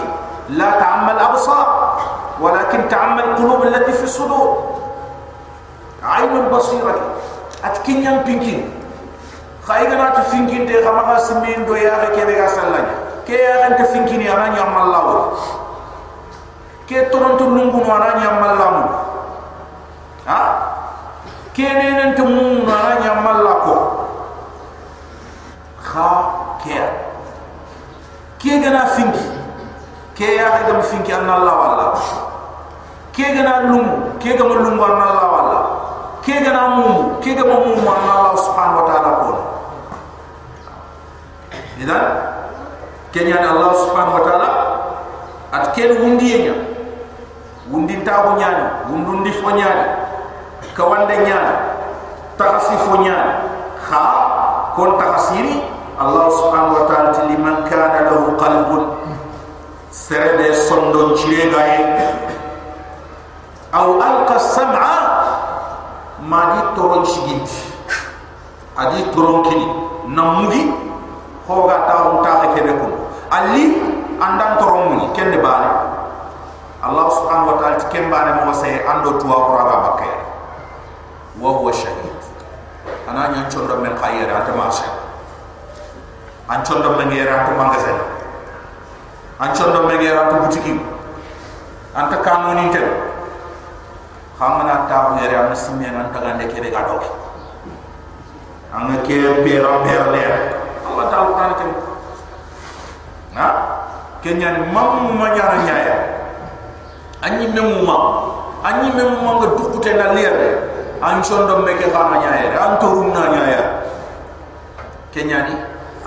[0.53, 1.65] la ta'mal absar
[2.37, 4.69] walakin ta'mal qulub allati fi sudur
[6.05, 6.93] aynun basira
[7.65, 8.69] at kenya pinkin
[9.65, 12.85] khayga na tfinkin de khama khasmin do ya ke be gasella
[13.25, 15.33] ke ya ran tfinkin ya ran ya allah
[16.85, 19.01] ke toron to nungu no ran ya allah
[20.29, 20.62] ha
[21.53, 23.75] kene nan te mun na nya malako
[25.77, 26.09] kha
[26.65, 26.81] ke
[28.41, 29.21] ke gana finki
[30.17, 31.85] ke ya gam finki an allah wala
[33.13, 35.59] ke gana lum ke gam lum an allah wala
[36.25, 39.29] ke gana mum ke gam mum an allah subhanahu wa ta'ala ko
[41.77, 42.05] idan
[43.13, 44.49] ke nya allah subhanahu wa ta'ala
[45.53, 46.57] at ken wundiyenya
[47.69, 50.02] wundinta ko nyaani wundundi fo nyaani
[50.73, 51.49] kawande nyaan
[52.37, 53.29] takasi fo nyaan
[53.77, 54.03] kha
[54.73, 55.61] kon takasiri
[55.93, 58.97] Allah subhanahu wa ta'ala ti liman kana lahu qalbun.
[59.93, 61.85] Serebe sondo chire gaye
[63.69, 64.97] aw alqa sam'a
[66.25, 67.45] ma di toron chigit
[68.73, 69.69] adi toron kini.
[70.09, 70.73] Namugi
[71.45, 72.93] hoga taron ta ekebe kun
[73.29, 73.77] ali
[74.17, 75.05] andan toron muni.
[75.13, 75.69] Kende bare
[76.81, 80.09] Allah subhanahu wa ta'ala ti kembare mo se ando tuwa qur'an bakke
[81.43, 82.15] wa huwa shahid.
[83.07, 84.87] Ana nya chondo men khayra ta masha
[86.49, 87.93] an chondo men yera ta mangaze
[89.39, 90.75] an chondo men yera ta butiki
[91.95, 92.87] an ta kanoni tel
[94.39, 97.03] khamana ta yera am simme an ta gande kebe ga dok
[98.73, 100.23] an ne ke pera pera le
[100.87, 101.65] Allah ta ta ke
[103.35, 103.45] na
[104.23, 105.95] kenya ni mamu ma nyara nyaya
[107.23, 107.97] an ni memuma
[108.63, 110.72] an ni memuma ga dukute na lere
[111.03, 113.63] an chondo meke xana nyaaya an torum na nyaaya
[115.11, 115.55] kenyani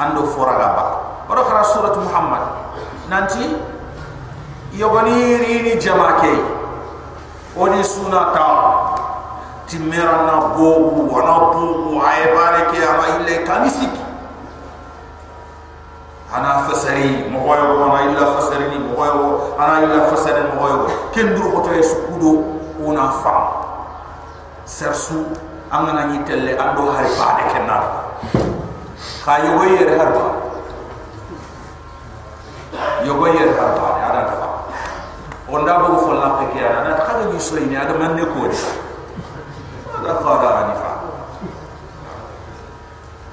[0.00, 0.84] ando foraga ba
[1.28, 2.42] ora khara surat muhammad.
[3.10, 3.54] Nanti
[4.74, 6.32] yogoni rini jamake
[7.56, 8.48] oni suna ta
[9.66, 14.00] timera na bobu wana bobu ay bareke ama ille kanisiki
[16.34, 20.90] ana fasari mo hoyo ana illa fasari ni mo hoyo ana illa fasari mo hoyo
[21.14, 22.44] ken duru ko tay sukudo
[22.86, 23.65] ona fam
[24.66, 25.30] sersu
[25.70, 27.78] angana ni telle ando hay baade ken na
[29.22, 30.26] ka yogo yere harba.
[33.06, 34.46] Yogo yere harba ada ta
[35.46, 38.26] onda bo fo la pe ke ana ta ga ni so ni ada man ne
[38.26, 38.58] ko ni?
[40.02, 40.90] Ada qada ani fa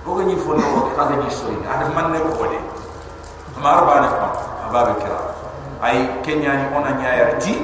[0.06, 2.62] ko ga ni fo no ka ga ni so ni ada man ne ko ni?
[3.58, 4.30] Mar ba fa
[4.70, 5.18] ababe kira.
[5.82, 7.58] Ay kenya ni ona nyaayar ti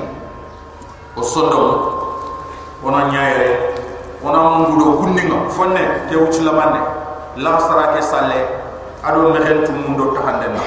[1.13, 1.61] o sondo
[2.85, 3.49] ona nyaayare
[4.23, 6.51] ona mungudo kunninga fonne te wuci la
[7.37, 8.39] la sara ke salle
[9.03, 10.61] ado mexentu mundo taxande na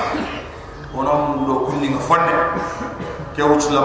[0.96, 2.32] ona mungudo kunninga fonne
[3.36, 3.80] ke wuch la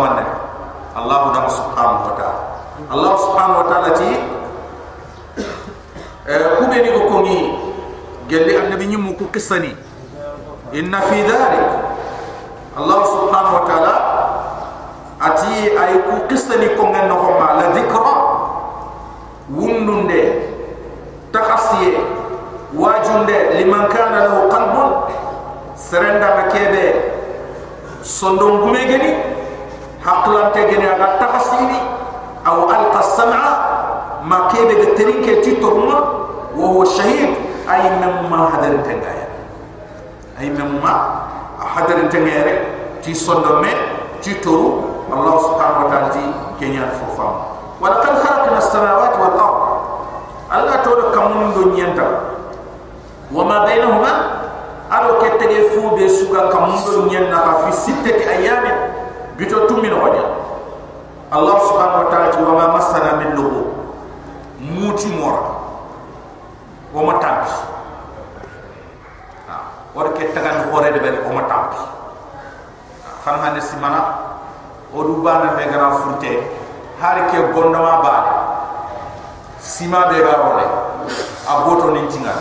[0.98, 2.42] allah da subhanahu wa ta'ala.
[2.90, 4.10] Allah subhanahu wa ta'ala ti
[6.28, 7.38] eh kube ni ko ni
[8.28, 9.72] gelli annabi ko kissani
[10.74, 11.66] inna fi dhalik.
[12.82, 13.94] Allah subhanahu wa ta'ala
[15.22, 18.14] ati ay ku kissani ko ngen no ma la dhikra
[19.88, 20.34] wundunde
[21.32, 22.00] takhasiye
[22.76, 24.92] wajunde liman kana lahu qalbun
[25.76, 26.96] serenda makebe
[28.04, 29.16] sondon gume geni
[30.04, 31.80] haqlante geni aga takhasini
[32.44, 33.52] aw alqa sam'a
[34.28, 35.96] makebe be terinke titoruma
[36.52, 37.32] wa huwa shahid
[37.68, 39.28] ay memma hadarin tengaya
[40.40, 41.24] ay memma
[41.64, 42.68] hadarin tengere
[43.00, 43.72] ti sondon me
[44.20, 46.20] ti toru ta'ala ti
[46.60, 47.58] kenya fofam.
[47.80, 49.67] Wa laqad khalaqna as-samawati wal ard
[50.52, 52.06] allah to kamun do nyenta
[53.32, 54.14] wa ma bainahuma?
[54.88, 58.78] Ado ketege fu be suga kamun do nyenna ka fi sittati ayamin
[59.36, 60.24] bito tummin wadi
[61.28, 63.68] allah subhanahu wa ta'ala wa ma masana min lugu
[64.64, 65.44] muti mora
[66.96, 67.52] o ma tampi
[69.92, 71.84] wor ke tagan hore de bari o ma tampi
[73.28, 74.02] fan hande simana
[74.96, 76.32] o du bana me gara furte
[77.04, 78.16] har ke gondama ba
[79.68, 80.64] sima be ga role
[81.44, 82.32] a boto ni tinga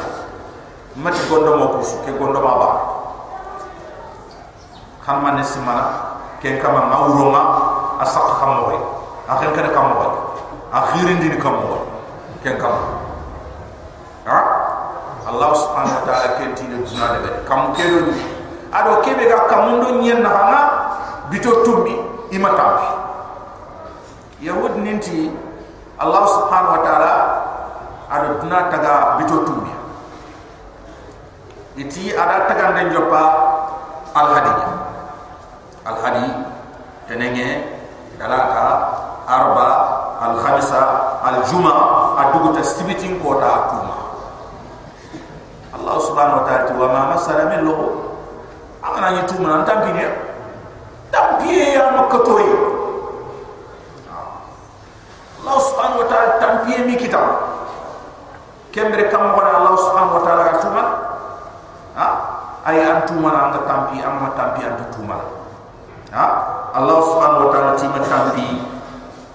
[0.94, 2.68] mati gondo mo ko ke gondo ma ba
[5.02, 7.42] kan man simana ke kama ngawroma
[7.98, 8.78] asak khamoy
[9.26, 10.06] akhen kada kamo
[10.70, 11.82] akhirin din kamo
[12.46, 12.78] ken kamo
[14.30, 14.38] ha?
[15.26, 18.22] Allah subhanahu wa ta'ala ke ti de duna de kam ke do ni
[18.70, 20.60] ado ke be ga kamundo nyen na hana
[21.26, 21.98] bito tumbi
[22.30, 22.86] ima tampi.
[24.46, 25.32] Yahud ninti
[25.96, 27.12] allah subhanahu wa ta'ala
[28.12, 29.72] ado duna taga bito tumbi
[31.80, 33.22] iti ada taga den jopa
[34.12, 34.54] al hadi
[35.88, 36.26] al hadi
[37.08, 37.48] tenenge
[38.20, 38.64] dalaka
[39.26, 39.68] arba
[40.20, 40.82] al khamisa
[41.24, 41.72] al juma
[42.22, 43.96] adugo ta sibitin ko ta kuma.
[45.76, 47.76] Allah subhanahu wa ta'ala wa ma masala min lo
[48.80, 50.06] amana ni tuma nan tampi ne
[51.10, 52.75] tampi ya makatoi
[55.46, 57.26] allah subhanahu wa ta'ala tampi mi kitab
[58.74, 60.84] kembre kam wala allah subhanahu wa ta'ala tuma
[61.94, 62.08] ha?
[62.66, 65.22] Ay antuma nan tampi amma tampi antuma
[66.10, 66.26] ha?
[66.74, 68.46] Allah subhanahu wa ta'ala ti tampi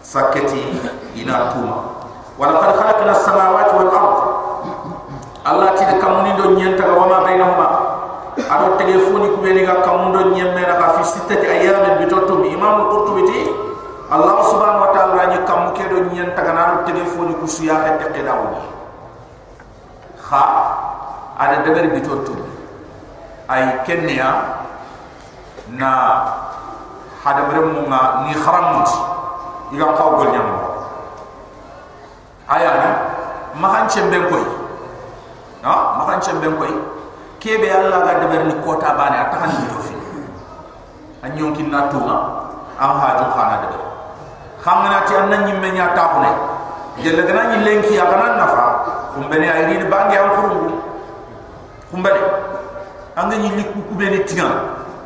[0.03, 0.83] saketi
[1.15, 1.95] ina tuma
[2.35, 4.17] wala qad khalaqna as-samawati wal ard.
[5.47, 7.67] Allah ti de kamuni do nyenta ga wama bainahuma
[8.35, 13.23] ado telefoni ku beni ga kamundo nyemme na ka fi sittati ayyamin bitotum imam qurtubi
[13.31, 13.39] ti
[14.11, 17.79] allah subhanahu wa ta'ala ni kam ke do nyenta ga na do telefoni ku suya
[17.95, 18.59] ke dawni
[20.19, 20.43] kha
[21.39, 22.43] ada deber bitotum
[23.47, 24.59] ay kenya
[25.71, 25.91] na
[27.23, 28.89] hada merem nga ni kharamut.
[29.71, 30.47] Iga kaw gol nyam
[32.51, 32.89] aya ni
[33.55, 34.43] mahan chemben koy
[35.63, 35.95] ha?
[35.95, 36.67] Mahan chemben koy
[37.39, 39.95] kebe alla ga de berni kota bane atakan ni tofi
[41.23, 42.15] anyon kin na tuma
[42.75, 43.67] am ha jo khana de
[44.61, 46.31] khamna ti an nan nyimme nya ta khone
[47.01, 48.65] gelle gana ni lenki ya gana nafa.
[49.11, 50.71] Kumbene ay ni bangi am kurungu.
[51.91, 52.21] Kumbene.
[53.17, 54.53] Anga ni likku kubene tigan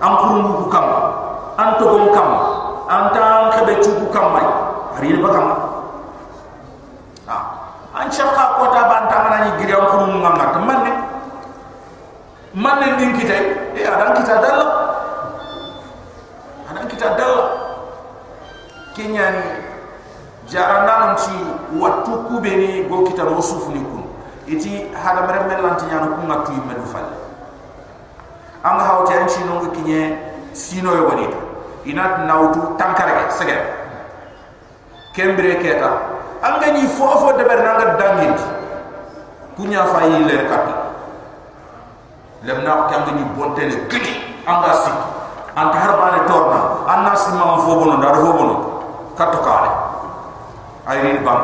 [0.01, 0.85] am kurungu ku kam.
[1.57, 2.29] An to gon kam.
[2.85, 4.45] An tan kebe chuku kam mai.
[4.99, 5.47] Hari ba kam.
[7.25, 7.37] Ha
[7.95, 10.91] an chaka ko ta ban ta mana ni giri am kurungu ngam ta manne.
[12.53, 14.67] Manne din kitay e adan kita dalla.
[16.69, 17.64] Adan kita dalla
[18.95, 19.43] kenyani
[20.47, 21.35] jaranda ci
[21.75, 24.03] wattu kubeni go kita no sufu ni kun.
[24.47, 27.17] Iti hada mere melanti nyano kun ngatu medu falle.
[28.63, 30.17] Anga hawte an ci no kinye
[30.53, 31.27] sino yo wani
[31.85, 33.57] ina nautu tankare sege.
[35.13, 35.91] Kembre keta.
[36.41, 38.39] Anga ni fofo de ber nanga dangit.
[39.57, 40.65] Kunya fa yi le kat
[42.43, 44.13] lemna ko anga ni bontele gidi.
[44.45, 44.91] Anga si
[45.55, 46.85] anta harbane torna.
[46.87, 48.74] Anna si ma fo bono dar fo bono
[49.15, 49.69] katto kale
[50.87, 51.43] ayri bank.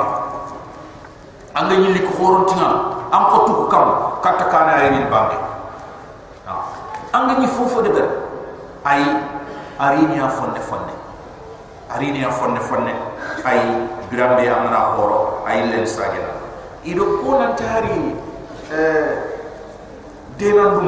[1.56, 2.70] Anga ni lik khoron tinga.
[3.12, 3.88] Am ko tukku kam
[4.24, 5.32] katto kale ayri bank
[7.12, 8.08] anga ni fofo de ber
[8.86, 9.04] ay
[9.80, 10.96] arini ya fonne fonne.
[11.92, 12.94] Arini ya fonne fonne.
[13.44, 13.60] Ay
[14.10, 15.44] birambe amna horo.
[15.46, 16.32] Ay len sagena.
[16.84, 18.16] Ido ko nan tari
[18.72, 19.12] eh
[20.40, 20.88] dena dum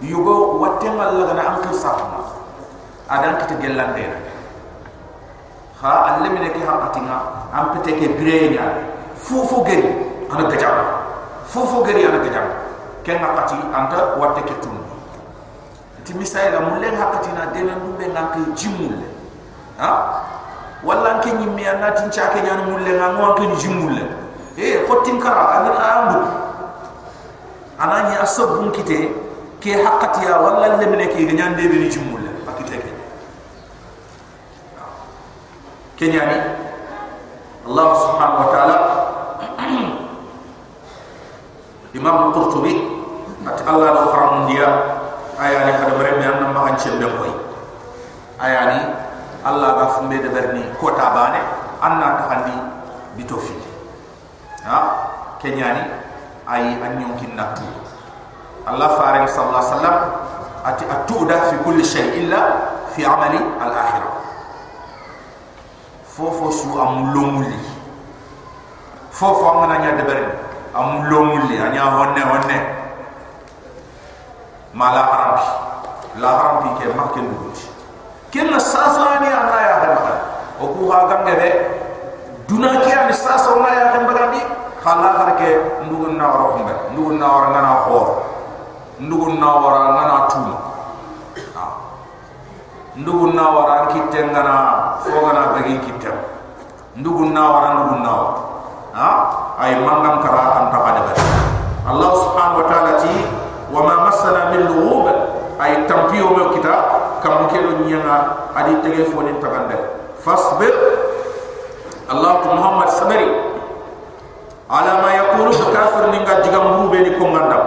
[0.00, 2.20] yugo watenga la gana an sahma.
[3.12, 4.08] Adan kita gelande
[5.82, 7.18] ha alle mine ke ha atinga.
[7.52, 8.64] Am pete ke birenya
[9.16, 9.92] fofo geri
[10.30, 10.72] ana gajam
[11.44, 12.46] fofo geri ana gajam
[13.04, 14.80] ken ngakati anta watte ke tunu
[16.04, 18.98] ti misayla mulle hakati na dena dumbe ngank jimul
[19.78, 19.90] ha?
[20.82, 24.02] Walla anke nyimme anati nchake nyana mulle nga ngwa ke jimulle
[24.58, 26.20] e khotin kara ani ambu.
[27.78, 29.10] Anani asabun kite
[29.60, 32.11] ke haqqatiya walla lemne ke nyande be ni jimulle
[36.02, 36.38] كن يعني
[37.62, 38.76] الله سبحانه وتعالى
[41.94, 42.74] إمام القرطبي
[43.46, 44.70] أتقال الله أخرى من ديا.
[45.38, 47.34] أياني قد مرمي أنم ما أنشم بمهي
[48.42, 48.80] أياني
[49.46, 51.42] الله غفم بيد برني كوتا باني.
[51.86, 52.56] أنا تحني
[53.18, 53.62] بتوفيد
[54.66, 54.78] ها؟
[55.38, 55.82] كن يعني
[56.50, 57.66] أي أن يمكن نتو
[58.74, 59.96] الله فارغ صلى الله عليه وسلم
[60.66, 62.40] أتو في كل شيء إلا
[62.90, 64.21] في عمل الآخرة.
[66.16, 67.56] Fofo su am lomuli
[69.10, 70.26] fofo am na nya de bari
[70.74, 72.58] am lomuli anya honne honne.
[74.74, 75.44] Mala harambi
[76.20, 77.68] la harambi ke makken duti
[78.32, 80.12] ken sasani anna ya hamba
[80.60, 81.48] o ku ha gange be
[82.48, 84.40] duna ki an sasa na ya hamba gambi
[84.84, 85.48] khala harke
[85.84, 88.06] ndugun na wara humbe ndugun na wara ngana khor
[89.00, 90.56] ndugun na wara ngana tuma
[92.96, 94.54] ndugun na wara kitte ngana
[95.00, 96.12] fogana bagi kitta
[96.96, 98.14] ndugun na wara ndugun na
[98.92, 99.08] ha?
[99.56, 100.78] Ay mangam kara an ta
[101.82, 103.14] allah subhanahu wa ta'ala ti
[103.72, 105.08] wa ma masana min lughub
[105.58, 106.74] ay tampiyo me kita
[107.24, 109.74] kam ke do nyanga adi tege foni tagande
[110.22, 110.70] fasbir.
[112.12, 113.24] Allah muhammad sabari
[114.68, 117.64] ala ma yaqulu kafir ninga digam rube ni ko ngandam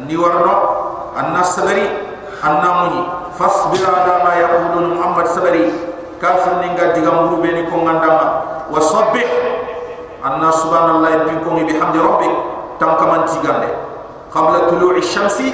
[0.00, 0.54] andi warno
[1.12, 1.84] anna sabari
[2.40, 3.02] anna muni
[3.36, 5.70] fasbir ala ma yaqulu muhammad sabari.
[6.16, 8.26] Kafir ninga digam rube ni ko ngandama
[8.72, 9.28] wa sabbih
[10.24, 12.34] anna subhanallah bin ko bi hamdi rabbik.
[12.76, 13.72] Tam kaman tigande
[14.28, 15.48] qabla tulu'i shamsi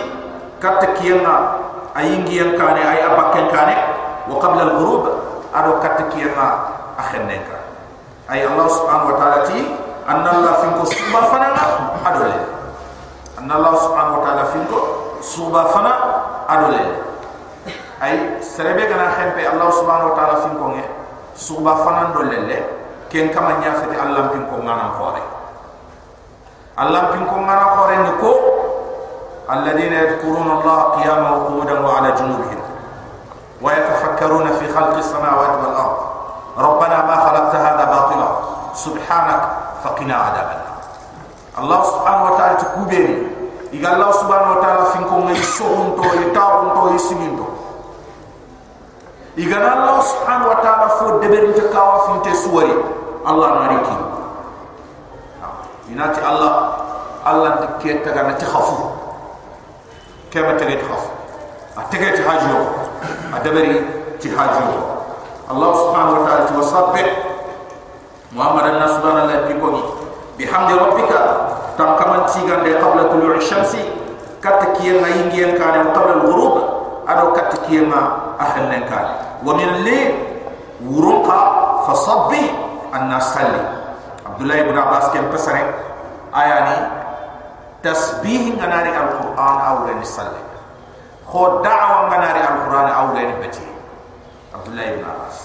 [0.59, 1.63] katta kiyanga
[1.95, 3.79] ayingi kane ay abakken kane
[4.27, 5.07] wa qabla al-ghurub
[5.55, 6.47] ado katta kiyanga
[6.99, 7.63] akhenneka
[8.27, 9.71] ay allah subhanahu wa ta'ala ti
[10.03, 11.65] anna allah finko suba fanana
[12.03, 12.39] adole
[13.39, 14.81] anna allah subhanahu wa ta'ala finko
[15.23, 15.93] suba fana
[16.51, 16.83] adole
[18.03, 20.85] ay serebe gana xempe allah subhanahu wa ta'ala fin ko nge
[21.39, 22.59] suba fanan do lelle
[23.07, 25.23] ken kama nya allah pin ko ngana khore.
[26.75, 28.33] Allah pin ko ngana khore ni ko
[29.47, 32.61] alladheena yadhkuruna allah qiyaman wa qu'udan wa 'ala junubihim.
[33.63, 35.99] Wa yatafakkaruna fi khalqi samawati wal ard.
[36.53, 38.29] ربنا ما خلقت هذا باطلا
[38.75, 39.43] سبحانك
[39.85, 40.51] فقنا عذاب
[41.59, 43.11] الله سبحانه وتعالى تكوبين
[43.73, 47.42] إذا الله سبحانه وتعالى فينكم يسوهن تو يتاهن تو يسمين
[49.37, 52.75] igana Allah subhanahu wa ta'ala fo deber nte kawa finte suwari
[53.25, 53.97] Allah nariki
[55.41, 55.47] ha,
[55.89, 56.53] inati Allah
[57.25, 58.77] Allah nte ke taga na te khafu.
[60.31, 61.09] Kema tege te khafu.
[61.77, 62.61] Ha, a tege te hajiyo
[63.33, 63.81] a deberi
[64.21, 64.81] te hajiyo
[65.49, 67.03] Allah subhanahu wa ta'ala te wasabbe
[68.33, 70.03] Muhammad anna subhanahu wa ta'ala
[70.37, 71.21] bihamdi rabbika
[71.77, 73.81] tam kaman tigan de qabla tulu'i shamsi
[74.41, 76.55] katta kiyama ingiyan kana qabla al-ghurub
[77.09, 79.08] ado katta kiyama أخلن كان
[79.46, 80.16] ومن الليل
[80.86, 81.42] ورقا
[81.88, 82.40] فصبح
[82.96, 83.62] الناس صلي
[84.26, 85.72] عبد الله بن عباس كان بسرين
[86.36, 86.88] آياني
[87.84, 90.42] تسبيح غناري القرآن أو غير صلى
[91.28, 93.68] خو دعوة غناري القرآن أو غير بتي
[94.56, 95.38] عبد الله بن عباس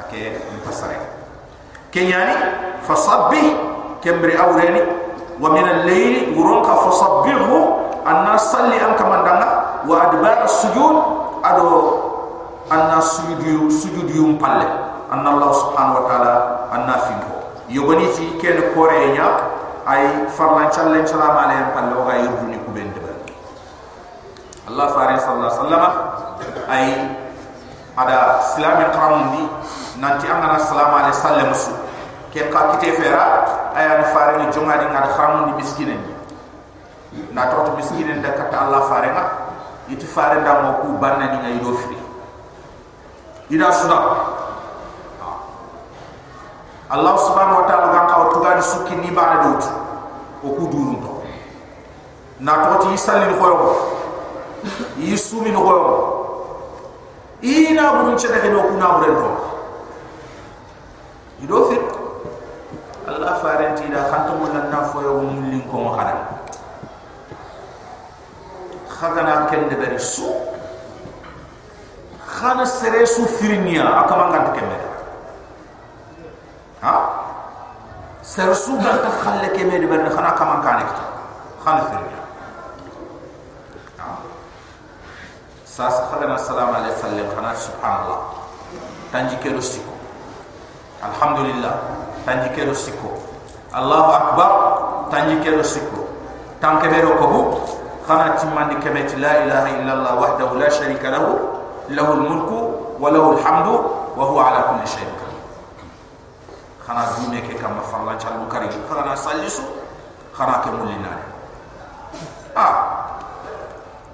[0.00, 0.32] أكي
[0.66, 0.88] مفسر
[1.92, 2.34] كي يعني
[2.88, 3.56] فصبه
[4.04, 4.86] كمبري أو غير
[5.40, 7.68] ومن الليل ورونك فصبه
[8.06, 11.02] الناس صلي أنك من دعنا وأدبار السجود
[11.44, 12.00] أدو
[12.71, 14.65] anna sujudu sujudu yum palle.
[15.11, 16.33] Anna allah subhanahu wa taala
[16.71, 17.35] anna finko
[17.67, 19.27] yobani ci ken kore nya
[19.83, 23.11] ay farlan challen salam alayhi palle o ga yurduni ku ben debal
[24.71, 25.89] allah fari sallallahu sallama
[26.71, 27.11] ay
[27.99, 29.43] ada islam qaram ni
[29.99, 31.75] nanti angana salama ale sallam su.
[32.31, 33.43] Ke ka kite fera
[33.75, 36.11] ay an fari ni jonga di ngad qaram ni miskine ni.
[37.35, 39.23] Na toto miskine da kata allah fari ma
[39.91, 41.75] itu fari da mo ku banani ngay do
[43.51, 43.99] ida suda
[46.91, 49.63] Allah subhanahu wa ta'ala gan kaw tugadi sukki ni baana dot
[50.43, 51.11] o ku durun to.
[52.43, 53.95] Na to ti sallin khoyo.
[54.99, 55.83] Yi sumi no khoyo.
[57.39, 59.29] Ina burun chede he no ku na buren to.
[61.47, 61.83] Ido fit
[63.07, 66.43] Allah farenti da khanto mo nan na foyo mo lin ko mo khada
[68.99, 70.27] khagana ken de beri su
[72.31, 74.81] خان سريسو فرنيا أكما نغان تكمل
[76.83, 76.95] ها؟
[78.23, 81.11] سرسو بانت خلق كمين بان خان أكما نغان تكمل
[81.65, 82.21] خان فرنيا
[85.65, 88.19] ساس خلنا السلام عليه وسلم خان سبحان الله
[89.13, 89.95] تنجي كيرو سيكو.
[91.03, 91.75] الحمد لله
[92.27, 93.11] تنجي كيرو سيكو.
[93.75, 94.51] الله أكبر.
[95.11, 96.01] تنجي كيرو سيكو.
[96.61, 97.41] تنكبيرو كبو
[98.07, 101.25] خانا تمان كمية لا إله إلا الله وحده لا شريك له.
[101.95, 102.57] Lahu almulku
[102.99, 103.73] wa lahu alhamdu
[104.15, 105.39] wa huwa ala kulli shay'in qadir
[106.85, 109.63] khana dune ke kam farla chalu kari khana salisu
[110.35, 111.11] khana ke mulina
[112.55, 112.73] ah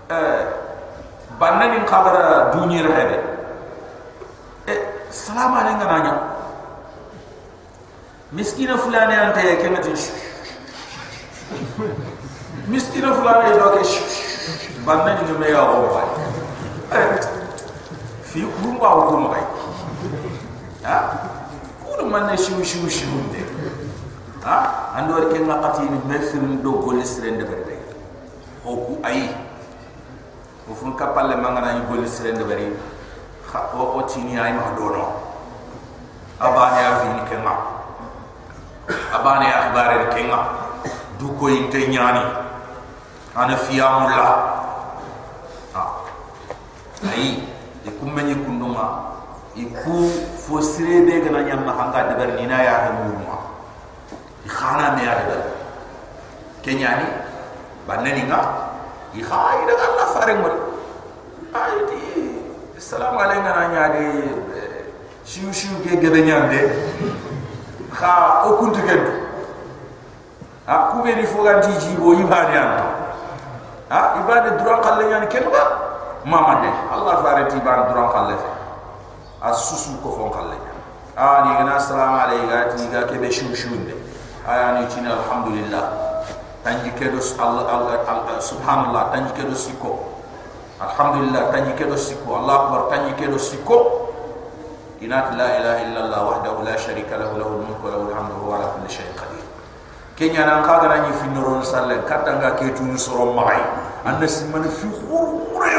[0.10, 0.42] eh
[1.40, 3.18] banani khabara duniyar hebe
[4.68, 6.14] eh salama ne ngana nya
[8.32, 9.92] miskina fulani ante ya kemati
[12.68, 13.84] miskina fulani do ke
[14.86, 15.82] banani ne me ya o
[18.38, 19.46] fi kumba o kuma kai
[20.86, 20.98] ha?
[21.82, 23.42] Kudu manne shiu shiu shiu de
[24.46, 27.74] ha ando ke ngakati ni mefirin do golisrende berde
[28.64, 29.34] hoku ayi
[30.70, 32.78] o fun kapalle mangana ni golisrende berde
[33.74, 35.06] o o tini ay ma do no
[36.40, 37.54] abane ya fi ni kenga.
[39.10, 40.40] Abane ya akhbare ni kenga.
[41.18, 42.22] Du ko inte nyani
[43.34, 44.28] ana fiya mulla.
[45.74, 45.82] Ha.
[47.10, 47.42] Ay
[47.88, 49.16] e kumenyi kunduma
[49.56, 53.38] e ku fo sirebe gana nyamma hanga de ber ni na ya ha murma
[54.46, 55.38] i khana me ya de
[56.62, 57.08] kenyani
[57.88, 58.40] banani nga
[59.16, 60.56] i khay da Allah fare ngol
[61.56, 62.02] ay di
[62.76, 64.04] assalamu alaykum na nyaade
[65.24, 66.60] shiu shiu ke gebe nyande.
[67.92, 69.02] Kha o kuntu gen
[70.68, 71.40] ha ku be ni fo
[71.80, 72.86] jibo ibade anta
[73.90, 75.87] ha ibade dura kalle nyani ken ba
[76.28, 78.52] mama de allah fare ti ban dura kalle fe
[79.48, 80.60] asusu ko fon kalle
[81.16, 83.96] ah ni gana assalamu alaykum ti ga ke be shiu shiu de
[84.44, 85.84] aya ni tina alhamdulillah
[86.68, 90.18] tanji kedo allah allah subhanallah tanji kedo siko
[90.84, 93.78] alhamdulillah tanyi kedo sikko allah akbar tanyi kedo sikko
[95.00, 98.54] inat la ilaha illa allah wahdahu la sharika lahu lahu mulku wa lahu alhamdu wa
[98.60, 99.42] ala kulli shay'in qadir
[100.20, 103.58] kenya nan kaga nan fi noron salle katanga ke tunu soro mai
[104.06, 105.74] anda simman fi khurure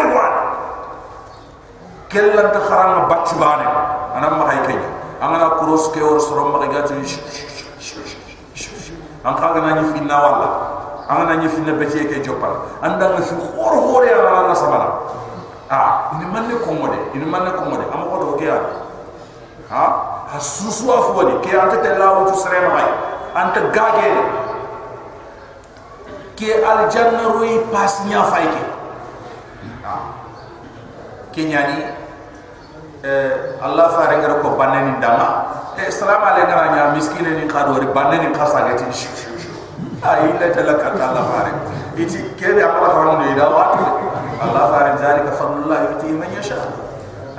[2.09, 3.67] kellan ta kharanga batti bane.
[4.19, 4.89] Anam ma hay kenya
[5.21, 6.95] angana cross ke or soro mai gati
[9.25, 10.49] an kaga nan fi na wala
[11.07, 12.67] angana ni fi na ke jopal.
[12.83, 14.89] Anda nga fi khor khor ya na sabala
[15.71, 18.57] ah ini manne ko ngode ini manne ko ngode am ko do ke ya?
[19.69, 19.85] Ha?
[20.33, 22.89] Hasusu afwadi ke anta te tu sere ma hay
[23.37, 24.09] anta gage
[26.41, 28.65] ke al janna ruyi pas nya fay ke
[31.39, 31.79] ha ke nyani
[33.07, 35.47] eh allah fa rengar ko banani dama.
[35.79, 39.31] Eh salam alaykum nya miskine ni khadori banani khasa gati shi shi
[40.03, 41.53] ay illa talaka Allah fare
[41.95, 43.87] iti kebe amara haram ni da watu
[44.43, 46.59] Allah fare zalika fadlullah yuti man yasha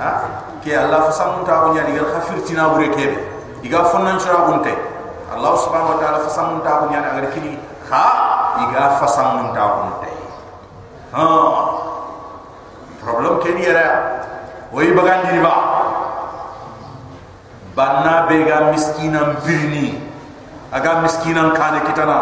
[0.00, 0.40] ha?
[0.64, 3.20] Ke Allah fa samun ta wonya digal khafir tina bure kebe
[3.60, 4.72] diga fonnan chura gunte
[5.28, 7.54] Allah subhanahu wa ta'ala fa samun ta wonya agar kini.
[7.92, 8.06] Ha?
[8.64, 10.08] Diga fa samun ta gunte
[11.12, 11.89] ha
[13.02, 13.86] problem ke ni era
[14.72, 15.54] oi bagan diri ba
[17.74, 19.96] banna bega miskinan birni.
[20.70, 22.18] Aga miskinan kane kitana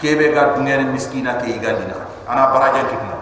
[0.00, 2.00] kebe ga dunia ni miskina ke igandi na.
[2.24, 3.16] Ana baraja kitna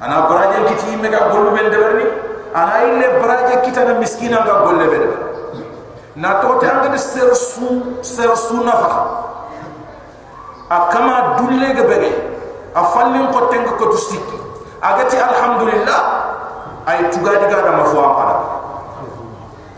[0.00, 2.04] ana baraja kiti me ga gollu ben deberni
[2.52, 5.20] ana ille baraja kita na miskina ga golle be deber
[6.16, 8.92] na to tanga de ser su ser su nafa
[10.68, 12.12] akama dulle ga bege.
[12.70, 14.38] A fallin ko tenga ko tusiki
[14.82, 16.02] agati alhamdulillah.
[16.88, 18.36] Ay tugadi ga da mafu ampada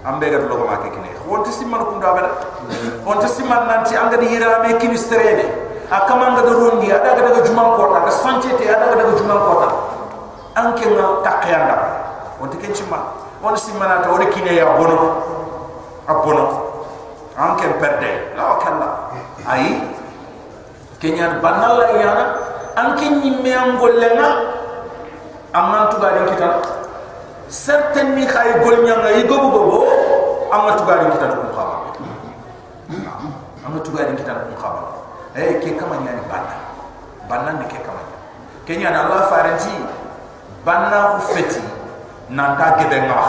[0.07, 2.31] ambe ga logo ma ke kine wonti simman ko ndabada
[3.05, 5.45] wonti simman nanti angadi hirame kini strede
[5.91, 8.07] akama nga da rondi ada ga daga juman kota?
[8.07, 9.69] Ga sancete ada ga daga juman kota?
[10.55, 11.77] Anke nga takyanda
[12.39, 12.99] wonti ken chima
[13.43, 15.27] won simana ta wori kine ya bono
[16.07, 16.45] abono.
[17.35, 18.31] Anke perde.
[18.39, 18.89] La kala
[19.43, 19.85] ai
[21.03, 22.25] kenya banalla yana
[22.79, 24.62] anke nyimme angollenga
[25.53, 26.51] amman tuga din kita.
[27.53, 29.79] Certain ni khay golnya nga yigobu gobo
[30.49, 31.77] amma tuga din kita ko khaba
[33.61, 34.81] amma tuga din kita ko khaba
[35.37, 36.57] eh ke kama nyani banna.
[37.29, 38.01] Banna ni ke kama
[38.65, 39.73] kenya na Allah faranti
[40.65, 41.61] banna ku feti.
[42.33, 43.29] Nan ta gebe ngah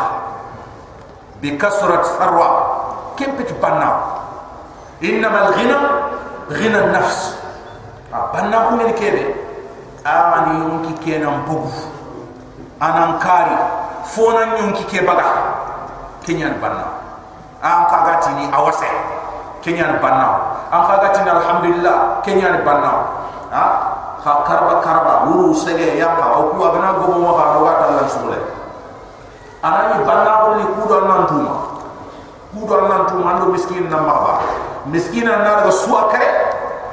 [1.43, 2.47] bi kasrat sarwa.
[3.19, 4.23] Kem peti banna.
[5.03, 5.77] Innama al-ghina
[6.47, 7.35] ghina an-nafs
[8.07, 9.35] a banna ku men kebe.
[10.07, 11.71] Amani yonki kenan bugu
[12.81, 13.57] anan kari
[14.07, 15.25] fonan yonki ke baga.
[16.23, 16.87] Kenya banna.
[17.59, 18.87] An kagati ni awase.
[19.59, 20.55] Kenya banna.
[20.71, 22.23] An kagati ni alhamdulillah.
[22.23, 22.91] Kenya banna.
[23.51, 23.65] Ha?
[24.23, 25.27] Ha karba karba.
[25.27, 28.39] Wuru sege yamba o ku abana go mo ha wa ta lan sule
[29.63, 30.97] anani banna ko ni ku do
[32.87, 34.43] nan tu mando miskin na maba
[34.87, 36.27] miskin na daga suwa kare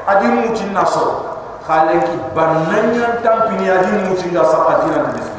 [0.07, 1.26] adi mutin na so.
[1.66, 5.30] Khalen ki bananya tampini adi mutin ga sa adi na miskin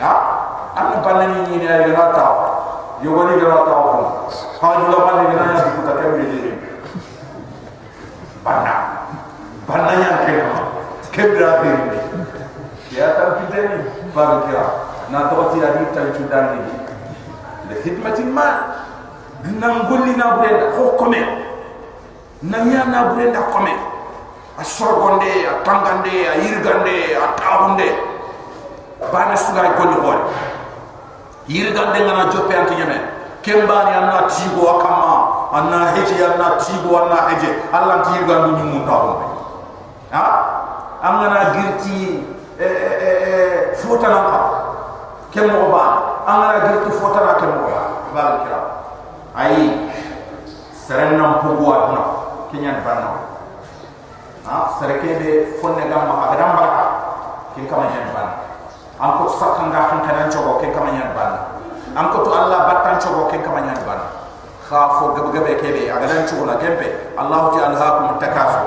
[0.00, 0.12] ha?
[0.78, 2.26] An banani ni na ta
[3.02, 4.30] yo woni ga ta ko
[4.60, 6.38] ha ju la bani na ya ku ta ke mi ni
[8.44, 8.74] banna
[9.66, 10.54] bananya ke ko
[11.10, 11.70] ke bra be
[12.94, 14.64] ya tampini ba kira.
[15.10, 16.60] Na to ti adi tan chu dan ni.
[17.68, 18.46] Le khidmatin ma
[19.44, 21.20] nan golli na bude ko kome
[22.42, 23.72] nan ya na bude da kome
[24.58, 28.07] a sorgonde a tangande a yirgande a tahunde
[28.98, 30.20] bana suga golli hore
[31.46, 32.98] yirgande ngana joppe anti nyame
[33.42, 37.48] kembani anna tigo akama anna heje anna tigo anna heje.
[37.72, 39.26] Allah ti yirgandu ni mun tahunde
[40.10, 40.24] ha?
[40.98, 42.26] Angana girti
[42.58, 43.32] e e e
[43.78, 44.20] fota na
[45.30, 45.84] kemmo ba
[46.26, 47.80] angana girti fota na kemmo ba
[48.12, 48.60] ba kira.
[49.38, 49.88] Ayi
[50.74, 52.02] serenna pugu adna
[52.50, 53.14] kinyan banna
[54.44, 54.74] ha?
[54.82, 55.30] Sereke be
[55.62, 56.84] fonne agam baraka
[57.54, 58.47] kin kama nyan banna
[58.98, 61.54] am ko sakanga han kanan chogo kin kama nyan banna
[61.94, 64.10] am ko to allah battan chogo kin kama nyan banna
[64.66, 68.62] khafo gab gabe kebe agadan chogo na gembe allah ta alhaakum takafu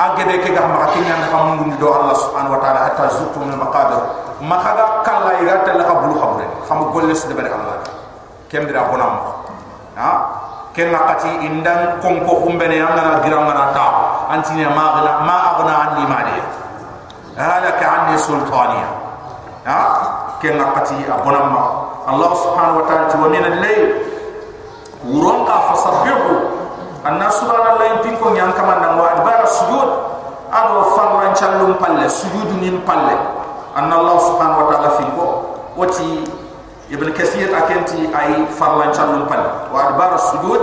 [0.00, 4.00] agede ke gamma kinyan hamundu do allah subhanahu wa ta'ala hatta zurtum al maqabir
[4.42, 7.76] makhaga kala igata la qablu khabre kham golle de allah
[8.50, 9.14] kembira bonam
[9.94, 10.10] ha
[10.74, 13.86] ken nakati indan konko kumbene angana girangana ta
[14.32, 16.36] antini ma agna ma agna anni mali
[17.38, 18.99] halaka anni sultaniya
[19.64, 19.80] ha?
[20.40, 21.52] Ken nakati abonam
[22.08, 23.88] allah subhanahu wa ta'ala wa min al-layl
[25.04, 26.34] uronka fasabbihu.
[27.04, 29.88] Anna subhanallahi pinko nyam kamanda wa adbara sujud.
[30.50, 33.14] Ado farwan challum palle sujudu nin palle.
[33.76, 35.26] Anna allah subhanahu wa ta'ala finko
[35.78, 36.26] wati
[36.90, 39.70] ibn kasir akenti ay farlan challum palle.
[39.70, 40.60] Wa adbara sujud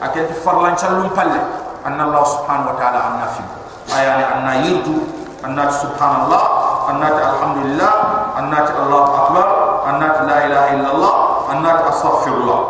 [0.00, 1.38] akenti farlan challum palle.
[1.86, 3.56] Anna allah subhanahu wa ta'ala anna finko
[3.94, 5.06] ayani anna yirdu
[5.46, 7.94] anna subhanallah anna alhamdulillah
[8.38, 9.46] anna allah akbar
[9.90, 11.14] anna la ilaha illallah
[11.50, 12.60] anna astaghfirullah.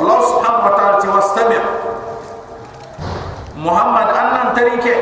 [0.00, 1.62] Allah subhanahu wa ta'ala wastami'
[3.60, 4.94] Muhammad annan tarike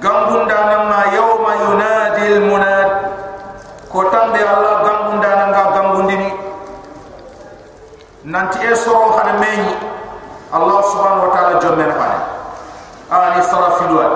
[0.00, 2.88] gambunda nama yawma yunadi al munad.
[3.90, 6.30] Ko tambe Allah gambunda nanga gambundini
[8.24, 9.74] nanti esoro khana meñi
[10.52, 12.20] Allah subhanahu wa ta'ala jommen khane
[13.10, 14.06] ani sarafilwa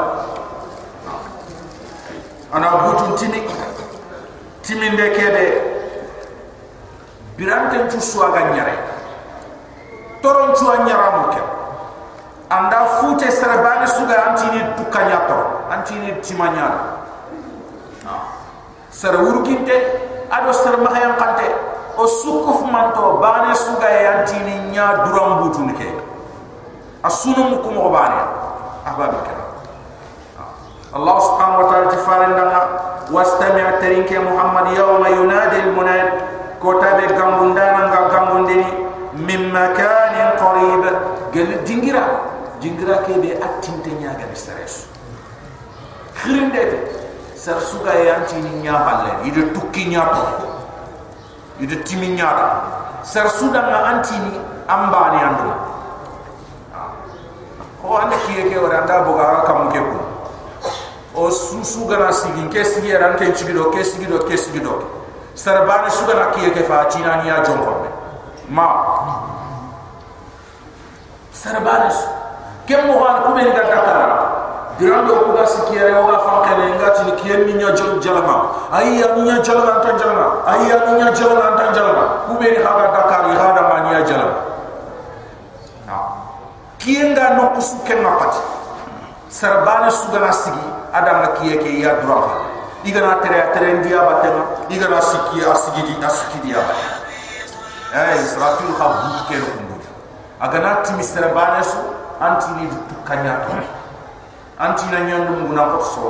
[2.55, 3.43] ana butun timi
[4.63, 5.45] timinde kebe
[7.35, 8.79] birante tu suaga nyare.
[10.23, 11.43] Toron tu anyara muke.
[12.49, 15.39] Anda fute serebane suga antini tukanya to
[15.69, 16.97] antini timanya
[18.95, 19.75] sere urkinte
[20.31, 21.51] ado sere mahayam kante.
[21.99, 25.03] O sukuf manto bane suga ya antini nya
[25.43, 25.91] butun ke
[27.03, 28.23] asunu mukum ko bane.
[28.87, 29.53] Ahbabi kira Allah subhanahu wa
[30.45, 30.84] ta'ala tifarindanga wastami' tarinke Muhammad yawma yunadi al-munad
[36.65, 38.65] kota be gambundana nga gambundini
[39.21, 40.85] min makanin qarib
[41.29, 42.05] gel dingira
[42.57, 44.89] dingira ke be attinte nyaga bi stress
[46.17, 46.79] khirinde te
[47.37, 50.25] sar suga yanti ni nya balle ide tukki nya to
[51.61, 52.33] ide timi nya
[53.05, 54.33] sar suda nga anti ni
[54.65, 55.53] ambani andu
[57.85, 60.14] ko ande kiye ke wara anda boga kam ke ko
[61.15, 64.83] o susu gana sigin ke sigi ran ke chigido ke sigido ke sigido
[65.35, 66.87] sarbane suga na kiye ke fa?
[66.91, 67.87] China ni ya jonko
[68.51, 68.67] ma
[71.31, 71.91] sarbane
[72.67, 74.11] ke mo han ko ben ga dakar
[74.79, 78.51] dirando ko ga sikiere o ga fa kene ngati ni kiye ni nya jon jalama
[78.75, 82.35] ay ya ni nya jalama tan jalama ay ya ni nya jalama tan jalama ko
[82.43, 84.39] ben ha ga dakar ya da ma ni ya jalama
[86.79, 88.43] kiye nga no ko su ken ngapati
[89.31, 92.47] sarbane suga sigi adam na kiye ke ya duraka
[92.87, 96.75] igana tere tere ndia batema igana siki asigi di asiki dia ba
[97.99, 99.75] eh israfil khabut ke ro kundu
[100.41, 101.79] agana timi serbane su
[102.21, 102.95] anti ni du to
[104.59, 106.07] anti na nyandu nguna ko so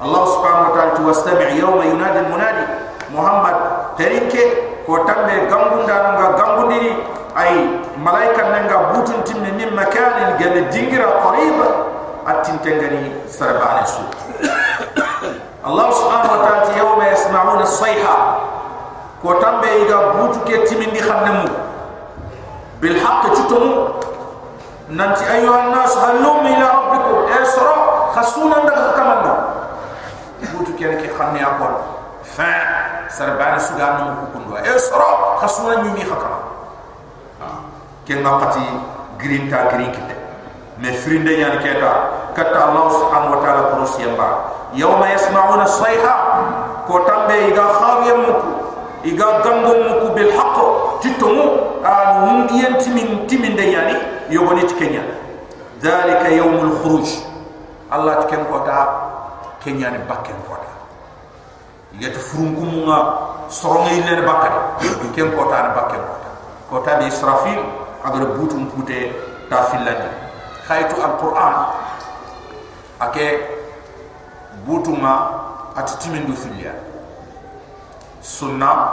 [0.00, 2.64] allah subhanahu wa ta'ala wastami' yawma yunadi munadi
[3.12, 3.56] muhammad
[4.00, 4.40] terinke
[4.88, 6.96] ko tambe gambunda nga gambundini
[7.36, 7.52] ay
[8.00, 11.95] malaika nga butun timne min makanin gele dingira qariba
[12.26, 14.02] atintengani serbane su
[15.66, 18.16] Allah subhanahu wa ta'ala yawma yasma'una as-sayha
[19.22, 21.46] ko tambe iga butu ke timindi khannemu
[22.82, 23.94] bil haqq tutumu
[24.90, 27.76] nanti ayyuha an-nas halum ila rabbikum asra
[28.14, 29.34] khasuna ndak kamanda
[30.54, 31.74] butu ke ke khanni akon
[32.22, 32.50] fa
[33.10, 36.38] sarbana suga no ku kundo e soro khasuna nyumi khakara
[38.06, 38.66] ken ngakati
[40.78, 41.92] me frinde yan keta.
[42.36, 44.28] Kata allah subhanahu wa taala koros yamba
[44.76, 46.14] yawma yasma'una as-sayha.
[46.86, 48.50] Ko tambe iga khawiya muku.
[49.04, 50.58] Iga gango muku bil haqq.
[51.00, 53.96] Titomu an yen timin timin de yani
[54.28, 55.00] yogoni tikenya
[55.80, 57.08] dhalika yawmul khuruj.
[57.90, 58.78] Allah tiken kota
[59.62, 60.68] kenya ne bakken kota.
[61.96, 62.98] Yete furunkumunga
[63.48, 64.60] soronga ille ne bakkade
[65.14, 66.30] ken kota ne bakken kota.
[66.68, 67.62] Kota be israfil
[68.04, 69.14] agar butum pute
[69.48, 70.25] ta filandi
[70.68, 71.54] khaytu alquran.
[73.00, 73.40] Ake
[74.66, 75.30] butuma
[75.76, 76.72] ati timindu filia.
[78.20, 78.88] Sunna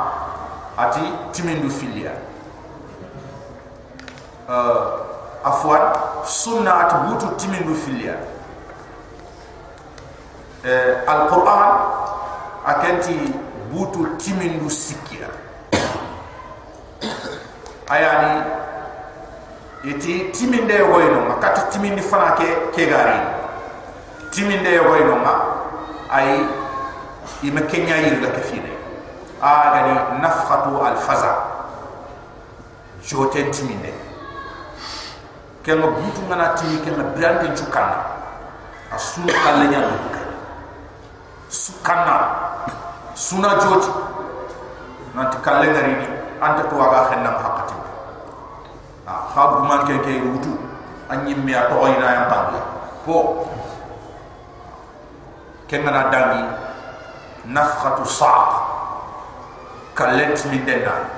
[0.77, 1.01] ati
[1.31, 2.11] timindu filia.
[4.47, 5.81] Uh, afwan
[6.25, 8.15] sunna ati butu timindu filia.
[10.63, 11.71] Uh, alquran
[12.65, 13.33] akenti
[13.71, 15.27] butu timindu sikia.
[17.89, 18.43] Ayani
[19.83, 23.19] iti timinde yogoyno ma kat timindi fana ke ke gari.
[24.31, 25.33] Timinde yogoyno ma
[26.09, 26.47] ay
[27.43, 28.71] ima kenya yirga ke fine.
[29.43, 31.35] A gani nafkhatu al faza
[33.03, 33.91] jote timinde.
[35.63, 37.99] Kenga butu ngana timi kenga brande chukana
[38.91, 39.95] asuna kalenya do
[41.49, 42.15] sukana.
[43.13, 43.91] Suna joti.
[45.13, 46.07] Nanti kallenga rini
[46.41, 47.37] anta to aga khenna
[49.33, 50.53] hakati khabu man ke ke rutu
[51.09, 52.61] anyi mi ato ina yang tangi
[53.05, 53.49] po
[55.67, 56.43] kengana dangi
[57.49, 58.49] nafkhatu sa'q
[59.97, 61.09] kallet min denna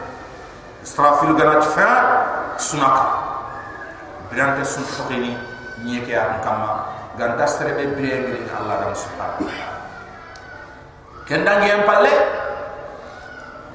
[0.83, 1.89] israfil ganat fa
[2.57, 3.25] sunaka.
[4.31, 5.37] Brante sun tokini
[5.85, 6.87] nyeke an kama
[7.19, 9.77] ganta strebe brengri allah dam subhanahu wa ta'ala.
[11.29, 12.13] Kendangi en palle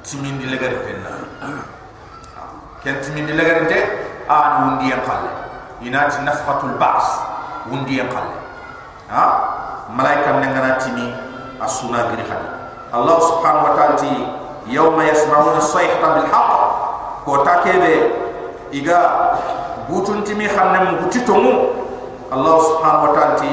[0.03, 1.13] timindi legar penna
[2.83, 3.79] ken timindi legar te
[4.31, 5.31] an wundi yang khalle
[5.83, 7.07] inati nafqatul ba's
[7.67, 8.35] wundi yang khalle
[9.11, 9.23] ha?
[9.91, 11.11] Malaika ngana timi
[11.59, 12.47] asuna giri khadi
[12.95, 14.11] allah subhanahu wa ta'ala ti
[14.71, 16.51] yawma yasma'una as-sayhata bil haqq
[17.27, 17.93] ko takebe
[18.71, 18.99] iga
[19.91, 21.75] butun timi khanne mu butitomu
[22.31, 23.51] allah subhanahu wa ta'ala ti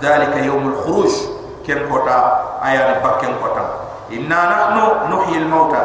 [0.00, 1.12] dhalika yawmul khuruj.
[1.60, 3.62] Ken kota ayani bakken kota.
[4.10, 5.82] Inna nahnu nuhyi al-mauta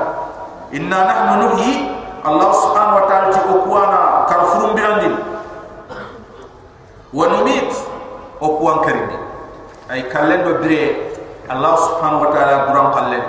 [0.71, 1.94] inna nahnu nuhyi
[2.25, 5.13] Allah subhanahu wa ta'ala ti okuana karfurum birandin
[7.13, 7.69] wa numit
[8.41, 9.13] okuan karindi
[9.93, 11.13] ay kallen do bire
[11.45, 13.25] Allah subhanahu wa ta'ala duran kallen.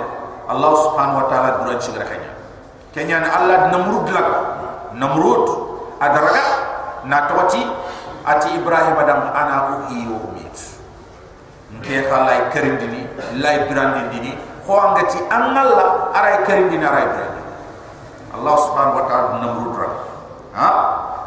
[0.49, 2.33] Allah subhanahu wa ta'ala duran chigra kanya
[2.89, 4.37] kenya na Allah namrud laga
[4.97, 5.45] namrud
[6.01, 6.45] adaraga
[7.05, 7.61] na tawati
[8.25, 10.57] ati ibrahim adam ana uhi wa umit.
[11.77, 13.05] Nke khalay karindini
[13.37, 14.33] lay birandini
[14.65, 17.36] ko angati angalla aray karindini aray birandini
[18.37, 19.89] Allah subhanahu wa ta'ala namrud ra
[20.53, 20.69] ha?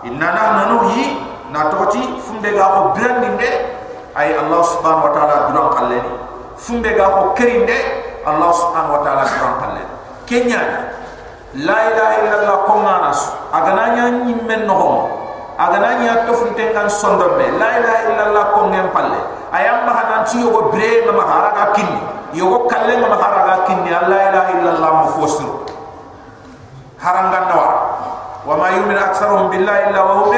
[0.06, 1.06] Inna nahnu nuhi
[1.50, 3.50] na toti funde ga ko brandinde
[4.14, 6.12] ay Allah subhanahu wa ta'ala duran kalleni
[6.54, 7.78] funde ga ko kerinde
[8.22, 9.94] Allah subhanahu wa ta'ala duran kalleni
[10.30, 10.62] kenya
[11.58, 15.10] la ilaha illallah ko manas agana nya nyimmen no
[15.58, 20.38] agana nya to funte kan la ilaha illallah ko ngem palle ayam ma hanan ci
[20.38, 21.98] yogo bre ma haraga kinni
[22.38, 25.66] yogo kalle ma haraga kinni la ilaha illallah mo fosru
[27.00, 27.68] harangan nawa
[28.44, 30.36] wa ma yumin aktharuhum billahi illa wa hum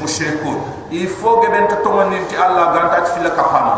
[0.00, 0.56] mushrikun
[0.92, 3.68] il faut que ben to ngani ti allah ganta ti fil kapam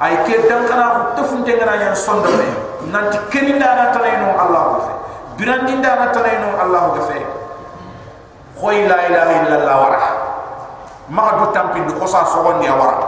[0.00, 2.48] ay ke dan kana to funte ngana yan sondo be
[2.92, 4.92] nanti keninda na talayno allah ko fe.
[5.40, 7.18] Birandinda na talayno allah ko fe.
[8.60, 10.00] Khoy la ilaha illa allah wara
[11.08, 13.00] ma do tampi do khosa sogon ya wara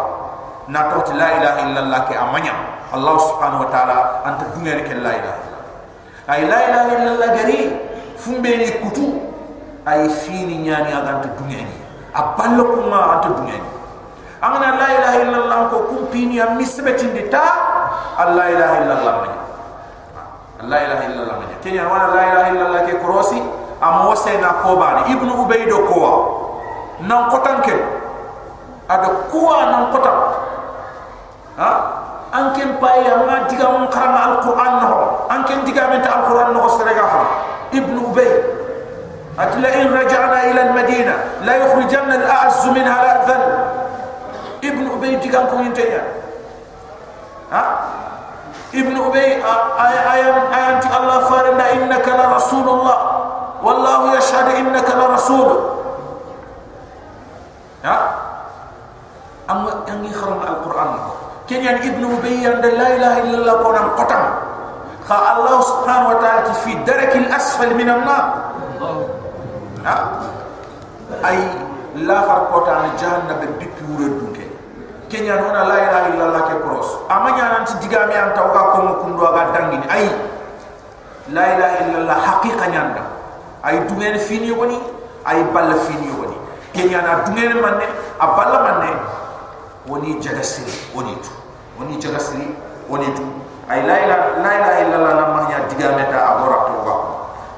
[0.68, 2.54] na to ti la ilaha illa allah ke amanya.
[2.92, 3.96] Allah subhanahu wa taala
[4.28, 5.40] anta dungere ke la ilaha
[6.28, 7.60] ay la ilaha illa allah gari
[8.22, 9.18] fumbeni kutu
[9.86, 11.74] ay fini nyani aganta dungeni
[12.14, 13.66] aballo kuma anta dungeni
[14.42, 17.46] angana la ilaha illallah ko kumpini am misbetindi ta
[18.18, 19.40] alla ilaha illallah manya.
[20.66, 21.56] La ilaha illallah manya.
[21.62, 23.38] Kenya wana la ilaha illallah ke korosi
[23.82, 25.98] am wasena ko bani ibnu ubaydo ko
[27.06, 27.74] nan kotanke
[28.90, 30.16] ada kuwa nan kotan
[31.58, 31.70] ha?
[32.32, 34.90] Anken paye amma diga mun karama alquran no
[35.28, 37.20] anken diga men ta alquran no serega ha
[37.74, 38.30] ابن أبي.
[39.82, 41.14] إن رجعنا إلى المدينة.
[41.42, 43.42] لا يخرجن الأعز منها الأذل
[44.64, 46.00] ابن أبي تقام كون ينتهي
[47.52, 47.64] ها؟
[48.74, 49.26] ابن أبي
[50.12, 52.98] آيان الله فارنا إنك لرسول الله.
[53.62, 55.48] والله يشهد إنك لرسول.
[57.84, 57.98] ها؟
[59.50, 60.90] أما أني خرم القرآن.
[61.50, 64.22] كان يعني ابن أبي لا إله إلا الله قرآن قطم
[65.08, 68.24] خا الله سبحانه وتعالى في الدرك الأسفل من النار.
[69.84, 69.96] ها؟
[71.26, 71.38] أي
[72.06, 74.38] لا فرق عن جهنم بيبور دوك
[75.12, 79.28] كنيا نونا لا إله إلا الله كروس أما نيانا أنت دعامي أنت وقا كم كندوا
[79.28, 80.08] غدانين أي
[81.34, 83.02] لا إله إلا الله حقيقة نيانا
[83.66, 84.78] أي دوين فيني وني
[85.28, 86.36] أي بال فيني وني.
[86.74, 87.86] كنيا نا دوين مني
[88.20, 88.92] أبال مني.
[89.90, 91.30] وني جلسري وني تو.
[91.78, 92.46] وني جلسري
[92.90, 93.24] وني تو.
[93.70, 96.94] Ay la ilaha la ilaha illallah na manya digami ta abora to wa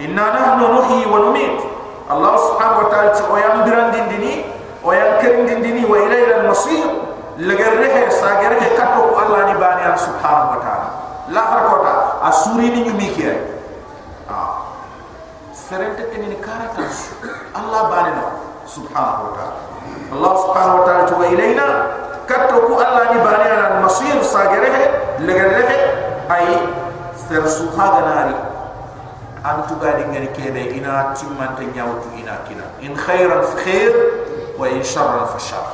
[0.03, 1.57] inna nahnu nuhyi wa numit
[2.11, 4.45] allah subhanahu wa ta'ala o yam dirandindini
[4.85, 7.05] o yam kerindindini wa ilayna al-masir.
[7.35, 10.89] Legerrehe sagerrehe katto ko allah ni bani an subhanahu wa ta'ala.
[11.35, 11.93] La harakota
[12.31, 13.35] asuri ni nyumi kiya
[14.31, 14.71] ah.
[15.51, 16.79] Serente tenini karata
[17.59, 18.27] allah bani no
[18.71, 19.59] subhanahu wa ta'ala.
[20.15, 21.67] Allah subhanahu wa ta'ala wa ilayna
[22.27, 24.85] katto ko allah ni bani an masir sagerrehe
[25.25, 25.77] legerrehe
[26.29, 26.47] ay
[27.29, 28.35] ser su haganari
[29.45, 32.65] an tugadi ngani kebe ina timmante nyawtu ina kina.
[32.81, 33.93] In khairan fa khair
[34.57, 35.69] wa in sharran fa sharr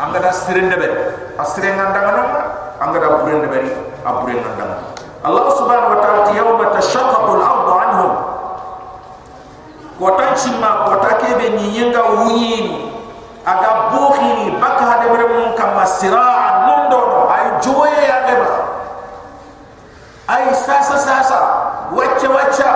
[0.00, 0.92] anga da sirin de ber
[1.36, 2.40] asirin ngandanga nama
[2.80, 3.70] anga da buren de beri
[4.04, 4.78] aburen ngandanga
[5.20, 8.12] Allah subhanahu wa ta'ala yawma tashaqqaqu al-ardu anhum.
[10.00, 11.76] Kota chima kota kebe ni.
[11.76, 12.00] yenga
[13.46, 17.28] aga bukhini baka hade ber mun kama sira'an mundono.
[17.30, 18.52] Ay joye ya deba
[20.30, 21.38] ay sasa sasa
[21.94, 22.70] wacce wacca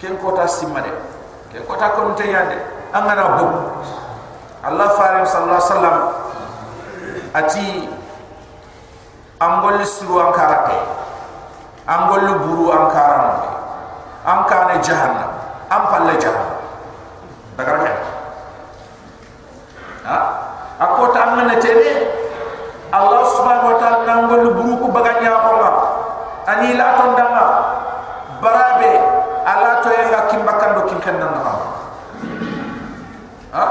[0.00, 0.92] ken kota simma de
[1.52, 2.56] ken kota kon teyande
[2.92, 3.46] anga na bu
[4.66, 5.96] Allah farim sallallahu alaihi wasallam
[7.36, 7.66] ati
[9.38, 10.78] angol suru ankara ke?
[11.86, 13.34] Angol buru ankara no
[14.26, 15.30] ankane jahannam.
[15.70, 16.45] Am palle jahannam
[17.56, 17.92] daga ke
[20.04, 20.18] ha
[20.80, 21.90] akota amna tene
[22.92, 25.70] Allah subhanahu wa ta'ala angol buru ku baganya holla
[26.46, 27.44] ani la ton dama
[28.38, 28.92] barabe
[29.42, 31.40] ala to yenga kimbakando kinkenna no
[33.56, 33.64] ha?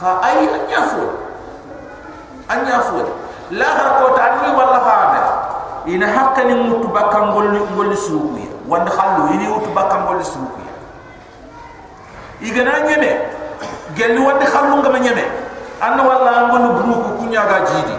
[0.00, 0.48] Ha ay
[2.50, 2.98] anya fo
[3.50, 4.98] la har ko ta ni wala ha
[5.86, 8.50] ina hakka ni mutu bakam gol gol suuku ya.
[8.68, 10.69] Wand khallu ini mutu bakam gol suuku ya
[12.42, 13.10] igana nyeme.
[13.94, 15.24] Gel wand khallu ngama nyeme.
[15.80, 17.96] An wala ngol bruku kunya ga jidi.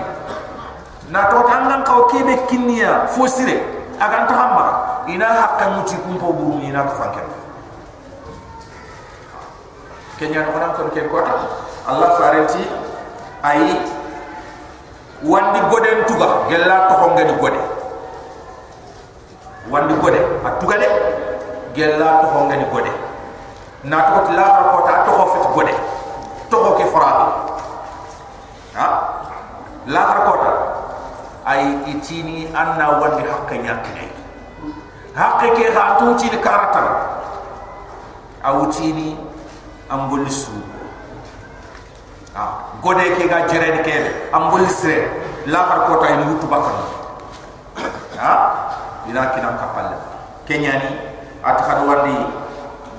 [1.10, 3.62] Na to tangan kaw kebe kinniya fo sire
[4.00, 4.66] aga ta hamma.
[5.10, 7.26] Ina hakka muti kumpo buru ina ka fakir
[10.22, 11.34] kenya no ko ko kota.
[11.90, 12.62] Allah farenti
[13.42, 13.82] ay
[15.26, 17.62] wandi goden tuga gella to honga ni gode.
[19.70, 20.22] Wandi gode.
[20.46, 20.88] Atuga de.
[21.74, 23.11] Gella to honga ni gode
[23.84, 25.76] na to la ko ta to ho fit gode
[26.50, 27.12] to ho ke fara
[28.78, 28.88] ha?
[29.88, 30.52] La ko ta
[31.46, 34.06] ay itini anna wandi hakka nyakne
[35.16, 36.84] hakke ke ha tuti ni karata
[38.44, 39.18] awutini
[39.90, 40.80] ambul suuko
[42.38, 43.96] ah gode ke ga jere ke
[44.34, 45.10] am bolisre
[45.48, 46.78] la ko tay mutu bakkan
[48.18, 48.34] ha?
[49.10, 49.98] Ina kina kapal.
[50.46, 50.94] Kenyani
[51.42, 52.16] at khadu wandi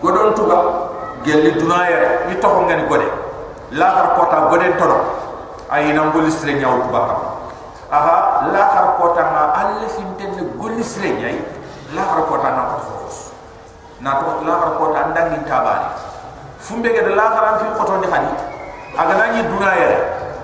[0.03, 0.59] godon tuga
[1.24, 3.07] gelli dunaya ni to ngani gode.
[3.72, 4.98] La har ko ta gode toro
[5.72, 7.20] ay na bolisre nyaw bakkan
[7.88, 11.40] aha la har ko ta ma alle finten golisre nyai
[11.96, 13.32] la har ko ta na ko fos
[14.05, 15.88] na to la har ko ta ndangi tabani
[16.61, 18.32] fumbe ga la har am fi ko to ni khadi
[19.00, 19.88] aga nani dunaya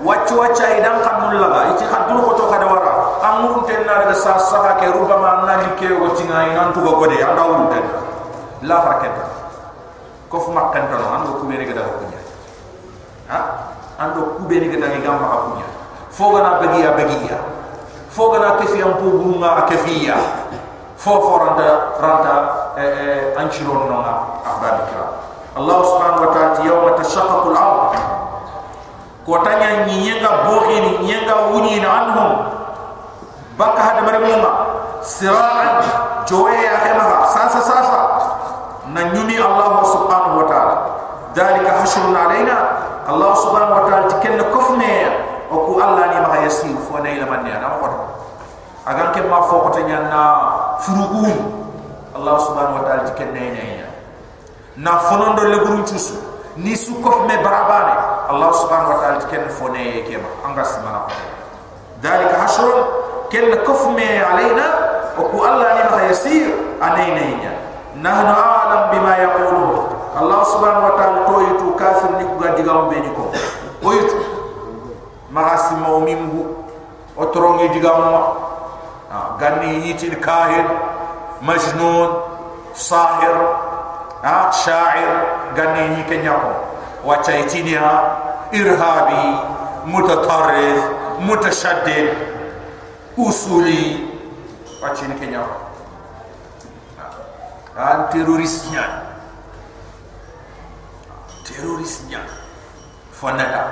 [0.01, 2.91] wacce wacce idan kanul laga iti khadul ko to kada wara.
[3.21, 6.97] Amuru ten na daga sa sa ke rubama na like wati na ina tu go
[6.97, 7.83] gode anda wu ten
[8.65, 9.11] la farket
[10.29, 12.21] ko fu makkan tan ando ku bene gada ko nya
[13.33, 13.39] ha?
[13.97, 15.67] Ando ku bene gada ga ma ko nya
[16.13, 17.39] fo gana bagi ya bagi ya.
[18.09, 20.17] Fo gana ke fi am pu bunga ke fi ya.
[20.97, 22.33] Fo fo ranta ranta
[22.77, 22.91] eh
[23.33, 24.13] eh anchiron no na
[24.45, 25.05] abadikra
[25.57, 27.97] Allah subhanahu wa ta'ala yawma tashaqqaqu al-ardh
[29.25, 32.31] ko tanya nyenga bohini nyenga wuni na anhum.
[33.57, 34.51] Baka hada marmuma
[35.03, 35.83] siraan
[36.27, 36.79] joye ya
[37.27, 37.99] sasa sasa
[38.93, 40.75] na nyumi Allah subhanahu wa ta'ala.
[41.37, 42.57] Dalika hashrun alaina.
[43.09, 44.93] Allah subhanahu wa ta'ala tikenna kofme
[45.49, 47.89] o ku Allah ni ma yasir fo na ila man ya na ko
[48.85, 50.21] agan ke ma fo ko tanya na
[50.77, 51.33] furugun
[52.13, 53.87] Allah subhanahu ta'ala tikenna ina
[54.77, 55.57] na fonondo le
[56.59, 57.97] ni su kofme barabane.
[58.29, 61.13] Allah subhanahu wa ta'ala ken fone kema anga simana ko
[62.05, 62.69] dalika hashr
[63.33, 64.67] ken kufme alaina.
[65.17, 67.53] Wa ku Allah ni ma yasir alaina inya
[67.97, 72.97] nahnu a'lam bima yaqulu Allah subhanahu wa ta'ala to yitu kafir ni ga digam be
[73.01, 73.31] ni ko
[73.81, 74.17] o yitu
[75.31, 76.65] ma asimo mimbu
[77.17, 78.21] o torongi digam ma
[79.39, 80.65] ganni yitil kahin
[81.41, 82.09] majnun
[82.73, 83.37] sahir
[84.21, 85.11] ha sha'ir
[85.55, 86.51] ganni ni kenya ko
[87.05, 87.89] wacha itinia
[88.51, 89.23] irhabi
[89.85, 90.79] mutatarrif
[91.23, 92.11] mutashaddid
[93.17, 94.05] usuli.
[94.83, 95.68] Wacha ni kenya ko
[97.79, 98.83] an terrorist nya
[101.47, 102.19] terrorist nya
[103.15, 103.63] fonada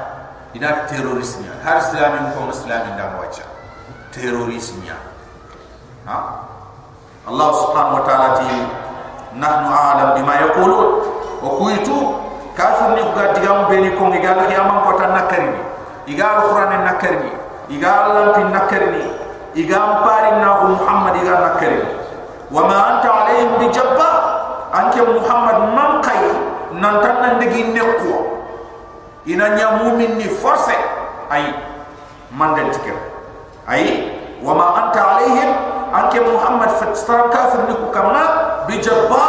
[0.56, 3.44] ina terrorist nya har islamin ko islamin da wacha
[4.16, 4.96] terrorist nya
[6.08, 6.48] ha?
[7.28, 8.56] Allah subhanahu wa ta'ala ti
[9.36, 11.04] nahnu a'lam bima yaqulun.
[11.44, 12.16] Wa kuitu
[12.56, 15.62] kafir ni ga digam beni ko ngi gal yamam ko tan nakarini
[16.10, 17.32] igal qur'an nakarini
[17.70, 19.04] igal lampi nakarini
[19.54, 22.07] igam pari na muhammad igal nakarini
[22.52, 24.16] wa ma anta alayhim bi jabbar
[24.72, 26.22] anke muhammad man kay
[26.80, 28.16] nan tan nan digi nekko
[29.28, 30.76] ina nya mu'min ni force
[31.32, 31.52] ay
[32.32, 32.96] man den tikem
[33.68, 33.84] ay
[34.40, 35.52] wa ma anta alayhim
[35.92, 38.24] anke muhammad fatra kafir ni ku kamna
[38.68, 39.24] bi jabba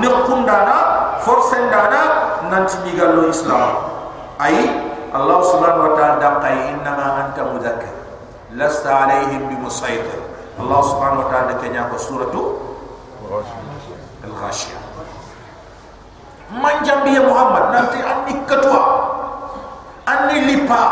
[0.00, 2.02] nekum dana forsen dana
[2.48, 3.76] nanti digallo islam.
[4.40, 4.56] Ay
[5.12, 7.92] allah subhanahu wa ta'ala dam kay inna anta mudhakkir
[8.56, 10.29] lasta alayhim bi musaytir
[10.60, 12.42] allah subhanahu wa ta'ala kenya ko suratu
[14.20, 14.78] al ghashiya
[16.52, 18.80] man jambi ya muhammad nanti anni katwa
[20.04, 20.82] anni lipa.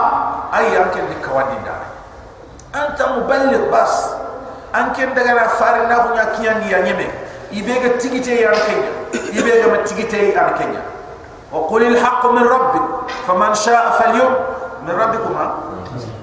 [0.48, 1.84] Ay anke ni kawandi dana
[2.72, 4.16] anta muballigh bas.
[4.72, 7.04] Anken daga na fari na hunya kiyandi ya nyeme
[7.52, 8.88] ibega tigite ya kenya.
[9.32, 10.80] Ibega ma tigite ya kenya.
[11.52, 12.84] Wa qul al haqq min rabbik
[13.28, 14.32] faman sha'a falyum.
[14.88, 15.46] Min rabbikum ha?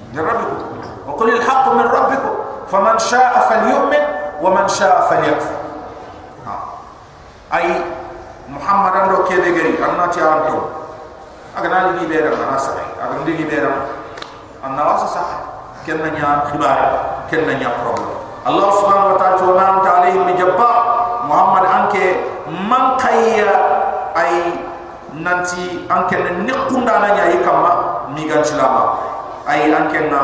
[0.09, 0.57] Min rabbikum.
[1.05, 2.33] Wa qul al haqq min rabbikum
[2.72, 4.03] faman sha'a falyu'min
[4.41, 5.66] wa man sha'a falyakfur
[7.53, 7.68] ay
[8.49, 10.57] muhammad ando kede gari annati anto
[11.55, 13.72] aga na ligi bera na sa aga ligi bera
[14.66, 15.24] anna wasa sa
[15.86, 16.80] kenna nya khibar
[17.30, 18.11] kenna nya problem
[18.45, 20.78] Allah subhanahu wa ta'ala wa ma anta alayhim bi jabbar
[21.26, 22.05] Muhammad anke
[22.70, 23.49] man kayya
[24.13, 24.53] ay
[25.18, 29.01] nanti anke ne nekunda na nya ikamba mi gan silama
[29.49, 30.22] ay anke na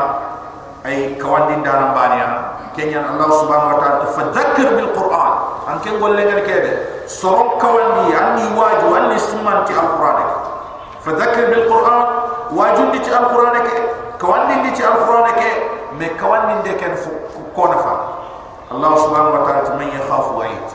[0.84, 2.28] ay kawandi ndana baniya
[2.74, 5.32] kenya Allah subhanahu wa ta'ala fadhakkir bil qur'an.
[5.62, 6.72] Anke golle ngal kebe
[7.06, 10.18] soron kawandi anni waju anni sumanti al qur'an
[11.04, 12.00] fadhakkir bil qur'an
[12.50, 13.76] wajundi ti al qur'an ke?
[14.18, 15.50] Kawandi ti al qur'an ke?
[16.00, 17.12] Me kawandi de ken fu
[17.54, 17.94] ko nafa
[18.72, 20.66] Allah subhanahu wa ta'ala man yakhaf wa'id.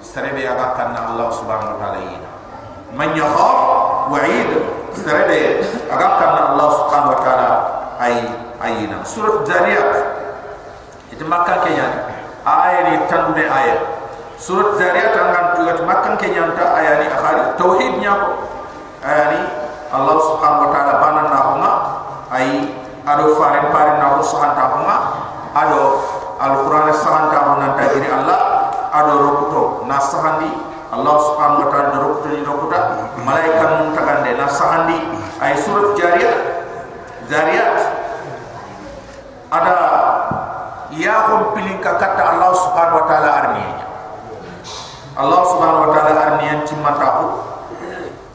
[0.00, 2.28] Sarebe aga kanna Allah subhanahu wa ta'ala yina
[2.92, 4.50] man yakhaf wa'id
[4.92, 7.50] sarebe aga kanna Allah subhanahu wa ta'ala
[7.96, 8.14] ay
[8.62, 9.90] ayina surat zariyat.
[11.10, 12.08] Itu makka kenya
[12.46, 13.76] aya ni tanbe aya
[14.40, 18.28] surat zariyat angan tugat makka kenya ta aya ni akhari tauhid nya ko
[19.04, 19.40] aya ni
[19.92, 21.72] Allah subhanahu wa ta'ala banana huma
[22.32, 22.64] ay
[23.04, 24.96] ado faren paren na ko sahanta huma
[25.52, 25.82] ado
[26.42, 28.72] Al-Quran sahanta honan tajiri Allah.
[28.92, 30.48] Ado rokuto na sahandi
[30.92, 34.96] Allah subhanahu wa ta'ala rokuto ni rokuta malaikat muntagande na sahandi
[35.44, 36.36] ay surat jariyat
[37.28, 37.76] zariyat
[39.52, 39.76] ada
[40.96, 43.84] ya hum pilin ka kata Allah subhanahu wa ta'ala arniya
[45.12, 47.24] Allah subhanahu wa ta'ala arniya timatahu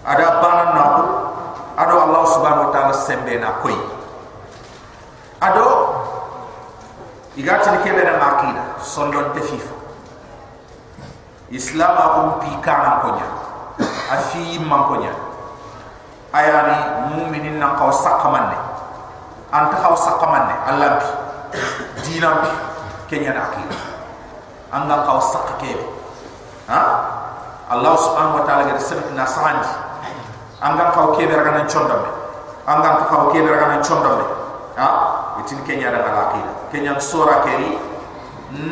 [0.06, 1.02] ada banan nahu
[1.74, 3.74] ado Allah subhanahu wa ta'ala sembe na koi
[5.42, 5.66] ado
[7.34, 9.74] igati ni kebe na makida sondon te fifa.
[11.50, 13.28] Islam akum pi kana konya
[14.14, 15.14] afi man konya
[16.30, 18.77] ayani mu'minin nan kaw sakamanne
[19.52, 21.08] anta kaw sakamanne allah bi
[22.04, 22.52] dinam bi
[23.08, 23.78] kenya na akida
[24.72, 25.76] anga kaw sakake
[26.68, 26.82] ha?
[27.68, 29.68] Allah subhanahu wa ta'ala gade sabit na sahandi
[30.64, 32.12] anga kaw kebe raga nan chondombe
[32.68, 34.24] anga kaw kebe raga nan chondombe
[34.80, 34.88] ha?
[35.44, 37.78] Itin kenya da akida kenya sura keri.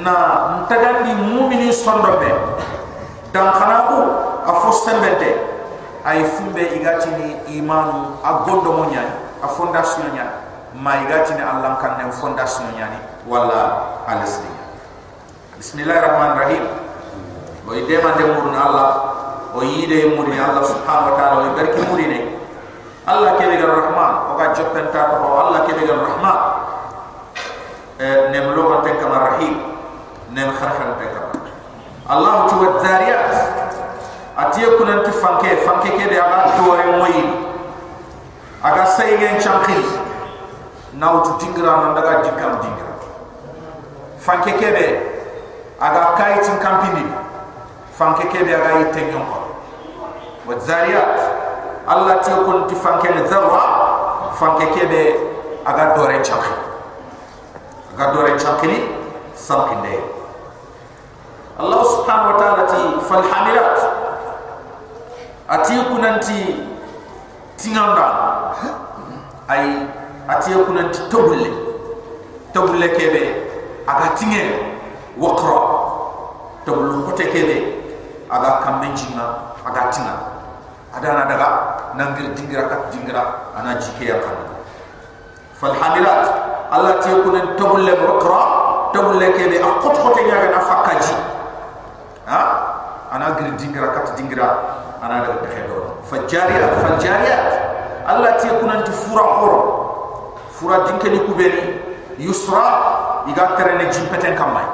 [0.02, 0.15] Na
[0.64, 2.31] ntagandi mu'mini sondombe
[3.35, 3.97] dan kana ko
[4.47, 5.35] afo sembente
[6.07, 9.11] ay fumbe igati ni imanu agondo mo nyani
[9.43, 10.45] a fondation nyani
[10.76, 14.52] ma igati ni allah kan ne fondation nyani wala alisni
[15.57, 16.64] bismillahir rahmanir rahim
[17.64, 18.89] o ide man de murun allah
[19.56, 22.19] o yide muri allah subhanahu wa ta'ala o barki muri ne
[23.07, 26.38] allah kebe gar rahman o ga joppenta to allah kebe gar rahman
[28.35, 29.56] nem logo te kama rahim?
[30.35, 31.39] Nem kharhan te kama
[32.11, 33.31] allah tu wa zariyat
[34.35, 37.23] atiye kunan ti fanke fanke ke de aga tore moyi
[38.60, 40.05] aga saygen chankil
[40.98, 42.92] naw tu tingra nan daga dikam dingra.
[44.20, 44.86] Fanke ke be
[45.80, 47.06] aga kaitin kampini.
[47.96, 49.40] Fanke ke be aga yite nyonko
[50.46, 51.18] wa zariyat
[51.90, 53.64] allah ti kun ti fanke ne zarwa
[54.38, 55.02] fanke ke be
[55.66, 56.54] aga dore chankil
[57.98, 58.94] aga dore chankili
[59.34, 60.14] sankinde
[61.56, 63.80] Allah subhanahu wa ta'ala ti fal hamilat.
[65.48, 66.68] Ati kunanti
[67.56, 68.12] tinganda
[69.48, 69.88] ay
[70.27, 71.49] ati kunanti tobulle
[72.53, 73.22] tobulle kebe
[73.88, 74.41] aga tinge
[75.18, 75.57] waqra
[76.65, 77.57] tobullu kote kebe
[78.30, 79.26] aga kamenjinga
[79.65, 80.15] aga tinga.
[80.95, 81.47] Adana daga
[81.99, 84.38] nangir dingira kat dingira ana jike ya kan
[85.60, 86.23] fal hamilat
[86.72, 88.41] Allah ti kunan tobulle waqra
[88.95, 91.15] tobulle kebe a khot khote nyaga na fakaji.
[92.26, 92.41] Ha?
[93.11, 94.47] Ana gir dingira kat dingira
[95.03, 95.45] ana daga
[96.10, 97.49] fajariyat fajariyat
[98.06, 99.60] Allah ti kunan ti fura horo
[100.60, 101.80] fura dinkeli kubeni
[102.19, 102.64] yusra
[103.27, 104.65] iga terene jimpeten kamay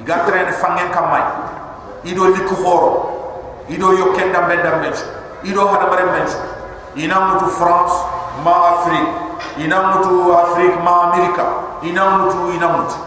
[0.00, 1.22] iga terene fangen kamay
[2.04, 3.16] ido likku horo.
[3.70, 4.98] Ido yokenda bendam bench
[5.46, 6.34] ido hada bare bench
[6.98, 7.94] ina mutu france
[8.42, 9.08] ma afrique.
[9.62, 11.44] Ina mutu afrique ma america
[11.82, 12.98] ina mutu ina mutu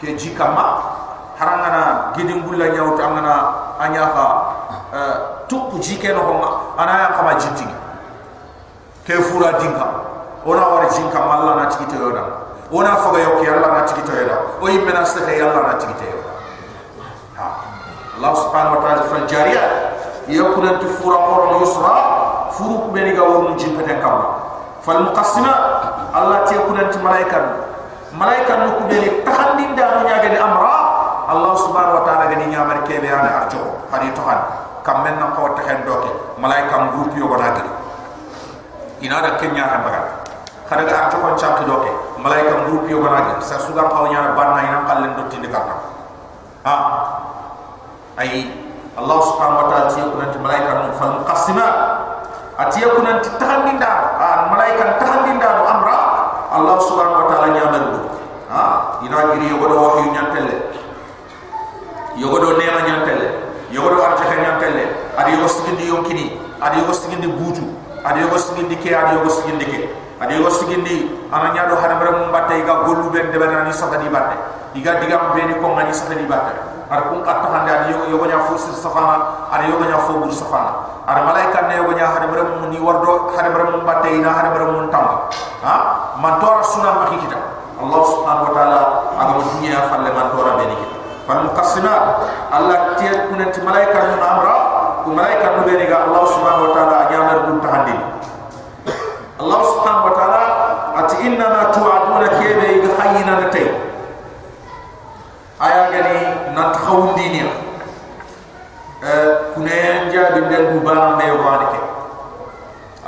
[0.00, 0.80] ke jikama
[1.38, 3.34] harangana gidingulla nyawta angana
[3.80, 4.24] anyaka
[4.92, 5.16] uh,
[5.46, 7.74] tukku jike no honga ana ya kama jintingi
[9.06, 9.86] ke fura dinka
[10.46, 12.24] ona wari jinka malla na tikite yoda.
[12.72, 14.36] Ona foga yoki alla na tikite yoda.
[14.62, 16.32] O yimena sete alla na tikite yoda.
[17.36, 17.46] Ha.
[18.20, 19.64] Allah subhanahu wa ta'ala fal jariya.
[20.28, 21.94] Yakuna tufura qura yusra
[22.56, 24.26] furu kubeni ga wonu jimpete kamma.
[24.80, 25.52] Fal muqassima
[26.14, 27.44] allah ti yakuna ti malaikan.
[28.16, 30.74] Malaikan no kubeni tahandin da no nyaga amra
[31.28, 33.60] allah subhanahu wa ta'ala gani nyamar kebe ana arjo.
[33.92, 34.40] Hadi to han
[34.84, 36.08] kam men na ko tahen doke.
[36.40, 37.70] Malaikan groupe yo gona gari
[39.00, 40.19] ina da kenya ha
[40.70, 41.90] kada ga arjo kon cham doke
[42.22, 45.74] malaikan groupe yo gona gari sa suga ko nyana banna ina kallen do tindi katta
[46.62, 46.74] ha?
[48.14, 48.46] Ay
[48.94, 51.66] allah subhanahu wa ta'ala ti kunanti malaikan no fal muqassima.
[52.54, 55.98] Ati kunanti tahandin da ah malaikan tahandin da amra.
[56.54, 58.00] Allah subhanahu wa ta'ala nyamar do
[58.52, 58.62] ha?
[59.02, 60.56] Ina giri yo do wahyu nyantelle
[62.20, 63.26] yogodo nema nyantelle
[63.72, 64.84] yogodo arjaka nyantelle
[65.18, 67.62] adi yogo sigindi yonkini adi yogo sigindi butu
[68.04, 69.88] adi yogo sigindi ke adi yogo sigindi ke
[70.20, 74.12] adi go sigindi ana nyado hanamara mum batte ga gollu ben de ben ani sagadi
[74.12, 74.36] batte
[74.76, 76.52] diga diga beni ko ngani sagadi batte
[76.92, 79.96] ar kun katta handa adi yo go nya fu sir safana ar yo go nya
[80.04, 83.80] fu bur safana ar malaika ne yo go nya hanamara mum ni wardo hanamara mum
[83.88, 85.32] batte ina hanamara mum tamba
[85.64, 85.74] ha?
[86.20, 87.40] Man tora sunan ma kita.
[87.80, 88.80] Allah subhanahu wa taala
[89.16, 90.96] aga mo dunya falle man tora beni kita.
[91.24, 91.94] Fal muqassima
[92.52, 94.54] allah tiya kunet malaika mun amra
[95.00, 97.96] ko malaika nu be ni ga allah subhanahu wa taala nyamar gur tahandi
[99.40, 100.42] الله سبحانه وتعالى
[100.96, 103.66] أت إنما توعدون كيبه يغحينا نتي
[105.62, 106.18] آيا غني
[106.56, 107.48] نتخون دينيا
[109.04, 111.74] أه كنين جا بندن ببارا ميوانك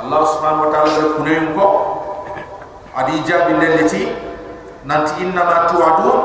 [0.01, 1.67] الله سبحانه وتعالى كنين كو
[2.97, 4.03] أدي جا بندن لتي
[4.85, 6.19] نت إنما توعدون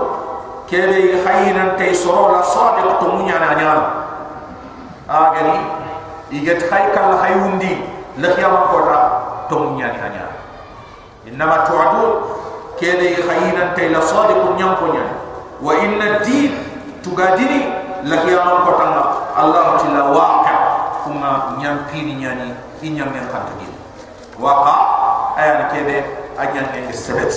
[0.71, 3.75] كيبه يغحينا نتي سرولا صادق تمونيا نعنيا
[5.11, 5.59] آيا غني
[6.33, 7.81] يغت خيكا لخيون دين
[8.19, 8.98] لخيامة كوتا
[9.49, 10.25] to munya ni anya
[11.27, 12.05] inma tu'adu
[12.79, 15.05] kebe khayina tay la sadiq nyam ko nya
[15.59, 16.55] wa inna din
[17.03, 17.69] tugadini
[18.07, 19.03] la khiyama kota na
[19.35, 20.55] allah tilla waqa
[21.03, 23.67] kuma nyam pini nyani inyam men khantini
[24.39, 24.75] waqa
[25.35, 25.97] ayan kebe
[26.39, 27.35] ajan en sebet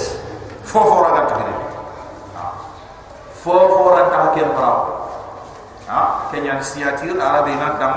[0.61, 1.55] fofo raga tagire
[3.41, 4.71] fofo ran ta kem pra
[5.89, 6.29] ha.
[6.29, 7.93] Kenya siatir arabe nak dam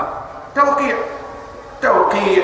[0.57, 0.89] tawqi
[1.77, 2.41] tawqi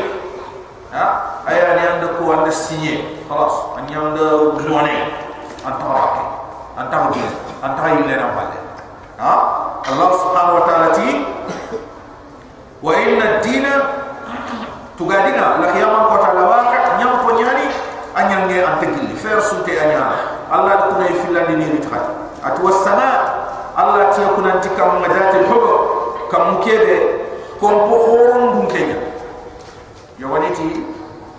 [0.93, 3.47] ha aya ni anda ko ande signé anda
[3.77, 4.25] ani ande
[4.61, 4.93] antara
[5.65, 6.23] anta hakki
[6.77, 7.23] anta hakki
[7.63, 8.57] anta yilé na balé
[9.17, 9.33] ha?
[9.81, 11.07] Allah subhanahu wa ta'ala ti
[12.85, 13.73] wa inna ad-dina
[14.97, 17.65] tugadina la khiyama ko ta'ala wa ka nyam ko nyani
[18.15, 20.05] anyange ante gilli faire sunte anya
[20.51, 22.01] allah ko ne filla dini ni tra
[22.43, 23.09] atwa sama
[23.77, 25.73] allah ti kunanti nanti kam ngadati kamu
[26.29, 26.97] kam kebe
[27.61, 28.97] orang po horon dun kenya
[30.17, 30.49] yawani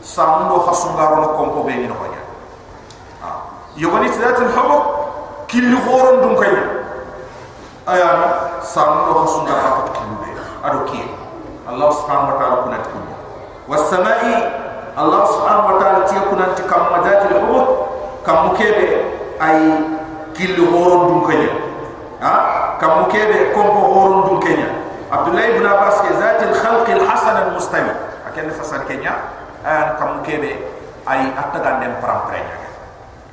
[0.03, 2.21] samundo khasungaro no kompo be ni hoya
[3.77, 4.77] ya waniti zati lhubo
[5.47, 6.65] killi horon dun kenya
[7.87, 8.27] ayana
[8.63, 10.31] samundo khasungaro ko killu be
[10.67, 11.07] ado kiye
[11.63, 13.17] Allah subhanahu wa ta'ala kuna tikunya
[13.71, 14.35] wasamai
[14.99, 17.61] Allah subhanahu wa ta'ala tiya kuna tika mngajati lhubo
[18.27, 18.87] kam mkebe
[19.41, 19.59] ay
[20.35, 21.51] killi horon dun kenya
[22.21, 22.35] ha
[22.83, 24.69] kam mukebe kompo horon dun kenya
[25.15, 27.93] abdullah ibn abbas ke zat al khalq al hasan al mustawi
[28.27, 30.59] aken fasal kenya an kam mukebe
[31.07, 32.57] ay attaga dem pram prenya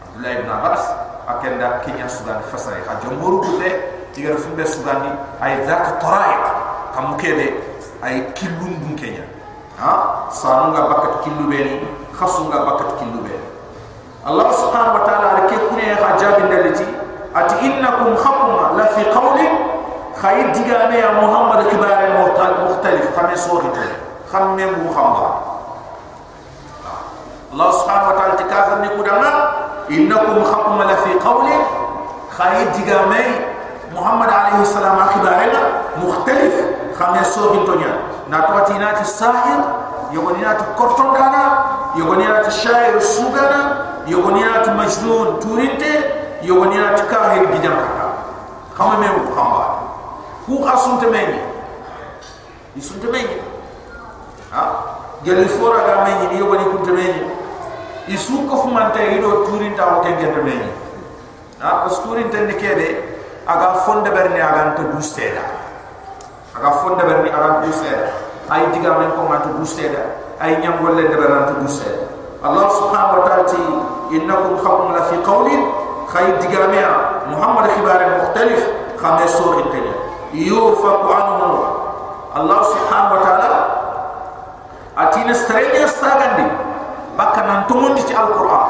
[0.05, 0.83] abdullah ibn abbas
[1.29, 3.69] aken da kenya sudan fasal ha jumhur kute
[4.13, 5.11] tigar fumbe sudan ni
[5.41, 6.43] ay zat taraik
[6.93, 7.61] kam mukebe
[8.01, 9.25] ay killum dun kenya
[9.77, 10.25] ha?
[10.29, 11.81] Sanunga bakat killu beni
[12.13, 13.47] khasunga bakat killu beni
[14.25, 16.85] Allah subhanahu wa ta'ala arke kune ya hajabin daliti
[17.33, 19.47] ati innakum khakuma la fi qawli
[20.19, 23.07] khayid digame ya muhammad kibare mukhtalif.
[23.15, 23.67] Khame sori
[24.31, 25.58] khamme mu khamba Allah subhanahu wa ta'ala tikafir ni
[28.97, 29.31] kudama
[29.89, 31.55] innakum khakuma la fi qawli
[32.37, 33.21] khayid digame
[33.93, 35.49] muhammad alayhi salam kibare
[35.97, 36.53] mukhtalif
[36.97, 37.91] khame sori tonya
[38.29, 39.59] na tuatinati sahir
[40.13, 41.43] yogoninati kortondana
[41.97, 45.91] yogoninati shair sugana yogoninati majnun turinte
[46.43, 48.07] yogoninati kahir gijam kata
[48.77, 49.65] kama me ko khamba
[50.45, 51.39] ku khasunte meñi
[52.77, 53.41] isunte meñi
[54.53, 54.63] ha
[55.25, 57.38] gel fora ga meñi ni yogoni kunte meñi
[58.09, 60.65] Isu suko fumante i do turin ta wote gendo meni
[61.61, 62.87] a ko turin tan kebe
[63.45, 65.45] aga fonde berni aga nto busteda
[66.57, 68.09] aga fonde berni aga nto busteda
[68.49, 70.01] ay diga men ko nganto busteda
[70.41, 71.61] ay nyam golle de berna nto
[72.39, 73.61] allah subhanahu wa ta'ala ti
[74.15, 75.59] innakum khawm la fi qawlin.
[76.09, 76.81] Khayr diga me
[77.29, 78.63] muhammad khibar mukhtalif
[78.97, 79.93] khame sur intani
[80.33, 81.61] yufaqu anhu.
[82.33, 83.51] Allah subhanahu wa ta'ala
[84.97, 86.68] atina strenya stragandi
[87.19, 88.63] bakana tumundi ci alquran.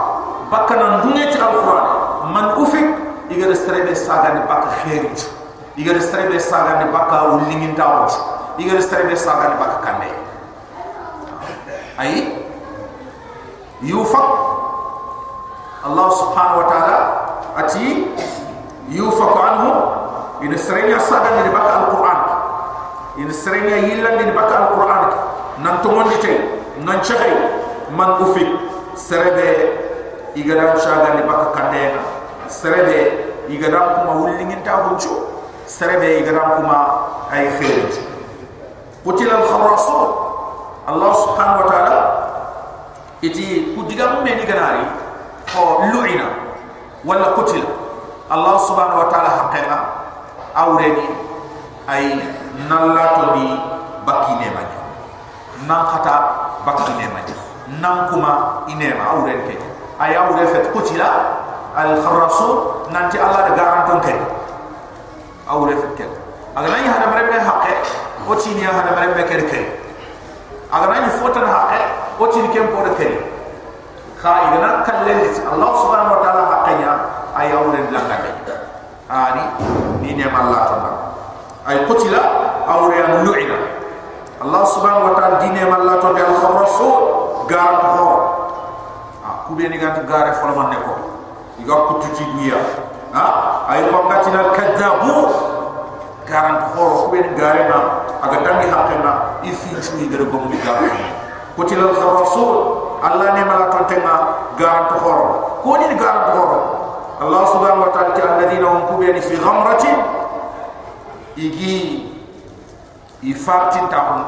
[0.50, 1.86] Bakana ndunge ci alquran.
[2.34, 2.90] Man ufik
[3.30, 5.30] igara strebe saga ni bakka khairit
[5.78, 8.10] igara strebe saga ni bakka ulingi ndawot
[8.58, 10.10] igara strebe saga ni bakka kande
[11.98, 12.14] ay
[13.80, 14.28] Yufak?
[15.88, 16.98] allah subhanahu wa ta'ala
[17.64, 18.12] ati
[18.92, 19.72] yufaq anhu.
[20.44, 22.20] Ina srenya saga ni bakka alquran.
[23.24, 25.04] Ina srenya yilla ni bakka alquran.
[25.64, 26.32] Nan tumundi ci
[26.84, 27.32] nan chekhay
[27.95, 28.45] man ufi
[28.95, 29.74] serebe
[30.36, 32.02] igada shaga ni baka kandena
[32.48, 33.14] serebe
[33.49, 35.10] igada kuma wullingin ta hunchu
[35.66, 36.78] serebe igada kuma
[37.32, 37.86] ay khair.
[39.03, 40.10] Qutila al-kharasun
[40.90, 41.98] allah subhanahu wa ta'ala
[43.22, 44.84] iti kudiga me ni ganari
[45.49, 46.28] ko lu'ina
[47.06, 47.70] wala qutila.
[48.30, 49.78] Allah subhanahu wa ta'ala haqiqa
[50.53, 51.06] awreni
[51.90, 52.06] ay
[52.70, 53.45] nalla to di
[54.06, 54.61] bakine ma
[55.66, 56.16] nan khata
[56.66, 57.22] bakine ma
[57.78, 59.56] nan kuma inema awren ke.
[60.00, 61.10] Ay awre fet qutila
[61.76, 64.14] al kharasu nanti allah da garanton ke.
[65.46, 66.06] Awre fet ke.
[66.58, 67.74] Agana ni hada marebe haqqe
[68.28, 69.62] o tini hada marebe ke ke.
[70.74, 71.82] Agana ni fotan haqqe
[72.20, 73.08] o tini kem por ke.
[74.20, 76.91] Khaidana kallen Allah subhanahu wa ta'ala haqqanya
[77.40, 78.36] ay awren langade
[79.08, 79.44] ani
[80.04, 80.91] ni ne Allah ta'ala
[81.66, 82.22] ay qutila
[82.68, 83.78] awren lu'ina
[84.40, 86.90] Allah subhanahu wa ta'ala dine Allah ta'ala al khawasu
[87.52, 88.07] gar ko
[89.20, 90.95] ah ku be ni gant gare folo man ne ko
[91.60, 92.56] iga kututi duya
[93.11, 93.26] ha?
[93.68, 95.28] Ay ko ngatina kadzabu
[96.24, 97.80] garan ko ku be ni gare na
[98.24, 99.11] aga dangi haqqena
[99.44, 100.88] ifi chu igere gomu ni gare
[101.60, 102.44] qutila al khawasu
[103.03, 104.16] Allah ne mala ton tenga
[104.56, 105.28] garan to horo
[105.68, 106.60] ko ni garan to horo
[107.20, 109.99] Allah subhanahu wa ta'ala ta alladina hum kubiyani fi ghamratin.
[111.36, 112.07] Igi
[113.24, 114.20] ifartin tahun.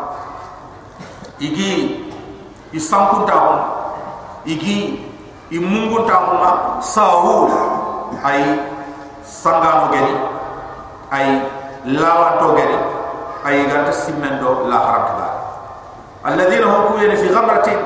[1.42, 2.04] Igi
[2.76, 3.58] isankun tahun.
[4.46, 5.02] Igi
[5.52, 6.52] imungun tahun ma.
[6.84, 7.50] Sahu.
[8.22, 8.44] Ay
[9.24, 10.16] sangano geni.
[11.10, 11.28] Ay
[11.88, 12.78] lawa to geni.
[13.42, 15.28] Ay ganta simendo la harakta
[16.22, 17.80] alladina hum kubiyani fi ghamratin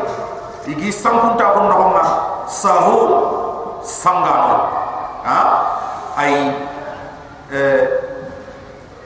[0.67, 2.03] igi sankun ta ko no ma.
[2.45, 2.97] Sahu
[3.79, 4.67] sangano
[5.23, 5.39] ha?
[6.19, 6.51] Ay
[7.49, 7.81] eh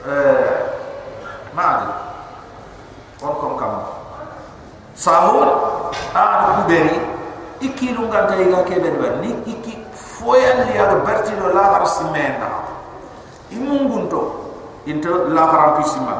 [0.04, 0.59] eh
[1.60, 1.88] maadi
[3.20, 3.72] on kom kam
[4.96, 5.44] sahu
[6.16, 6.24] a
[6.56, 6.96] ku beri
[7.60, 8.96] iki lu nganta iga ke ben.
[8.96, 12.48] Ben ni iki foyan li ar berti no la har simena
[13.52, 14.48] imungunto
[14.88, 16.16] into la har pisima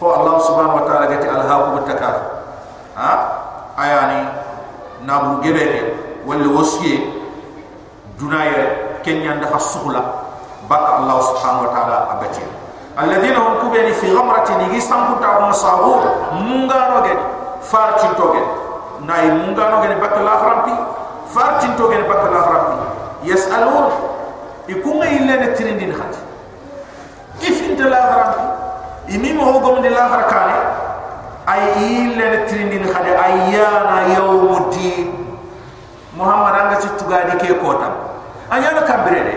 [0.00, 2.20] fo allah subhanahu wa ta'ala gati alhaqu bitakath
[2.96, 3.10] ha?
[3.76, 4.28] Ayani
[5.04, 7.00] nabu gebeke wala wasiye
[8.20, 10.02] dunaya kenya ndafa sukhla.
[10.68, 12.61] Baka allah subhanahu wa ta'ala abati
[12.96, 15.92] alladheena hum kubani fi ghamratin igi samputa ko sabu
[16.36, 17.18] mungano gen
[17.60, 18.42] farti toge
[19.06, 20.74] nay mungano gen baka la frampi
[21.34, 22.76] farti toge baka la frampi
[23.30, 23.90] yasalun
[24.68, 26.20] ikunga ille ne tirindin khati
[27.48, 28.42] ifin la frampi
[29.14, 30.56] imi mo gomde la farakane
[31.46, 35.22] ay ille ne tirindin khade ayyana yawmuddin.
[36.16, 37.88] Muhammad anga ci tugadi ke kota
[38.52, 39.34] anyana kambirede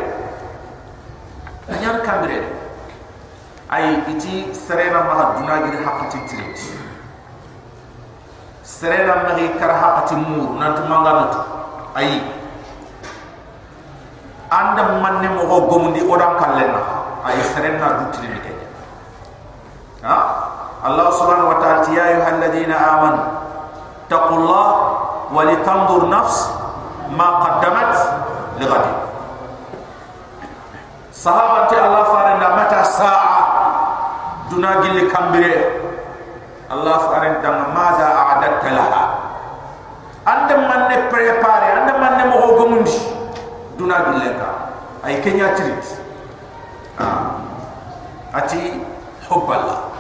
[1.72, 2.48] anyana kambirede
[3.76, 6.48] ay iti serena maha duna gidi hakati tiri.
[8.64, 11.40] Serena maha ikara hakati muru nanti manga nanti
[12.00, 12.10] ay
[14.48, 18.54] anda manne moho gomundi orang kalen naha ay serena du mi mike.
[20.08, 20.18] Ha?
[20.86, 23.16] Allah subhanahu wa ta'ala ya yuhal ladhina aman
[24.08, 24.68] taqullah
[25.36, 26.48] walitandur nafs
[27.12, 27.92] ma qaddamat
[28.62, 28.94] lagadi
[31.10, 33.35] sahabati Allah farinda mata sa'a
[34.50, 35.86] duna gilli kambire.
[36.66, 39.04] Allah farenda maza a'adatta laha
[40.26, 42.98] anda manne prepare anda manne mo ho gomundi
[43.78, 44.50] duna gille ka
[45.06, 46.02] ay kenya trit
[46.98, 47.38] ah
[48.34, 48.82] ati
[49.30, 49.94] hubballa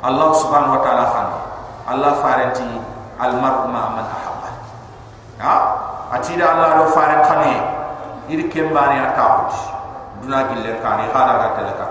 [0.00, 1.28] allah subhanahu wa ta'ala khan
[1.92, 2.64] allah farenti
[3.20, 4.50] al mar'u ma man ahabba.
[5.40, 5.54] Ha?
[6.16, 7.52] Ati da allah do faren khane
[8.32, 9.52] iri kembani atawut
[10.24, 11.84] duna gille ka ni hada ga tele ka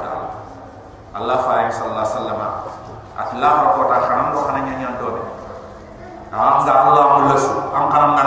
[1.16, 2.44] Allah fa sallallahu alaihi
[3.16, 5.22] at Atla ra ko ta xam do xana nyanya do be
[6.36, 8.20] am nga Allah mu lesu am xana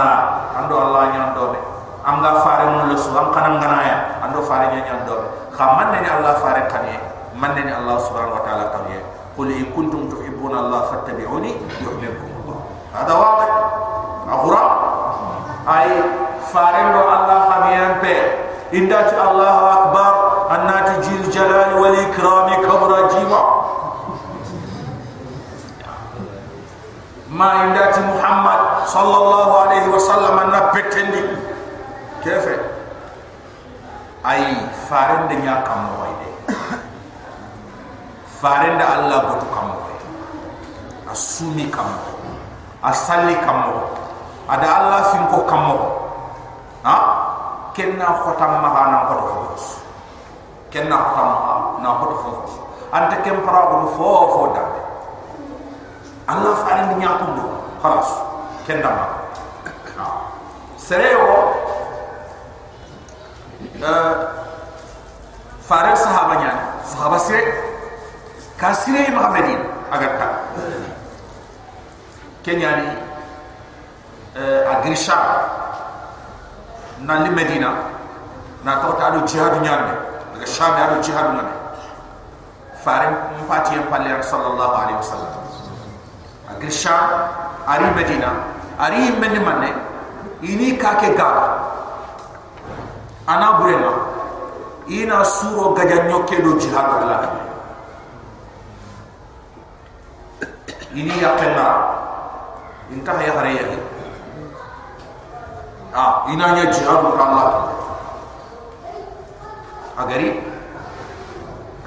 [0.57, 1.61] Allah nyanya do be
[2.09, 3.29] am nga faare mu lesu am
[3.85, 6.97] ya ando do faare nyanya do be xam ne Allah faare tane
[7.37, 9.05] man ne Allah subhanahu wa ta'ala tane
[9.37, 11.53] qul in kuntum tuhibbuna Allah fattabi'uni
[11.85, 12.59] yuhibbukum Allah
[12.97, 13.49] hada waqi
[14.33, 14.65] aqra
[15.69, 15.89] ay
[16.49, 18.17] faare do Allah xamiyan pe
[18.73, 20.13] indat Allahu akbar
[20.53, 22.68] annati jil jalal wal ikramik
[27.39, 31.23] ma indati muhammad sallallahu alaihi wasallam na petendi
[32.27, 32.59] kefe.
[34.27, 36.29] Ay farinda nya kam wayde
[38.43, 40.07] Farinda allah botu kam wayde
[41.07, 41.87] asumi kam
[42.83, 43.63] asali kam
[44.51, 45.47] ada allah fin kamu.
[45.47, 45.63] kam
[46.83, 46.97] ha
[47.79, 49.65] kenna khotam ma na khotu fofos
[50.75, 52.53] kenna khotam na khotu fofos
[52.91, 54.88] anta kem parabu fofo dande
[56.29, 57.47] fo da Allah farenda nya ko do
[57.83, 58.11] khalas
[58.67, 59.07] kenna ma
[59.97, 60.07] ha.
[60.77, 61.55] Sereo.
[63.79, 64.15] Uh,
[65.63, 66.53] farid sahaba nya
[66.85, 67.53] sahaba sire
[68.59, 69.59] kasire muhammadin
[69.91, 70.29] agar ta
[72.45, 72.89] kenyani
[74.37, 75.17] uh, agrisha
[77.01, 77.73] na li medina.
[78.65, 79.95] Na to ta do jihad nyarne
[80.35, 81.55] daga sham ya do jihad ngane
[82.85, 83.15] farim
[83.47, 85.48] mpati en palle sallallahu alaihi wasallam
[86.59, 86.99] agrisha
[87.71, 88.59] ari medina.
[88.79, 89.71] Ari men manne
[90.43, 91.31] ini kake ga
[93.31, 93.95] ana burema.
[94.91, 97.47] Ina suro gajanyo ke do jihad Allah.
[100.91, 101.69] Ini ya kena.
[102.89, 103.65] Intah ya hari ya
[105.95, 107.79] ah ina nya jihad Allah.
[109.99, 110.41] Agari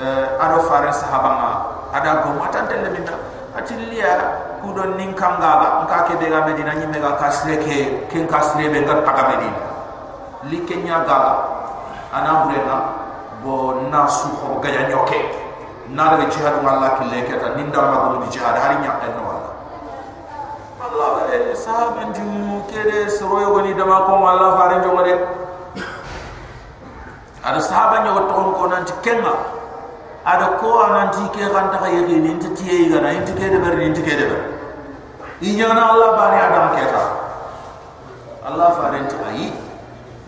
[0.01, 1.51] eh ada faran sahabanga
[1.95, 3.15] ada gomatan tele minta
[3.55, 8.79] atilia kudon nin kanga ngka ke de medina ni mega kasre ke ken kasre be
[8.81, 9.61] ngar taga medina
[10.49, 11.33] likenya gaga
[12.13, 12.77] ana burena
[13.41, 15.17] bo nasu ho gaya nyoke.
[15.91, 19.11] Nada be jihad wa Allah ki leke ta ninda ma go jihad hari nya en
[19.17, 19.53] no Allah
[20.79, 22.23] Allah e sahaben di
[22.71, 25.13] kede soroyo goni dama ko Allah fare jomare
[27.43, 29.60] ada sahaban yo to ko nanti kenga
[30.25, 34.01] ada ko ananti ke ganta ka yegi ni tiye gana nti kede ber ni nti
[34.05, 34.41] kede ber.
[35.41, 37.03] Inyana Allah bani adam keta
[38.45, 39.47] Allah fare nti ayi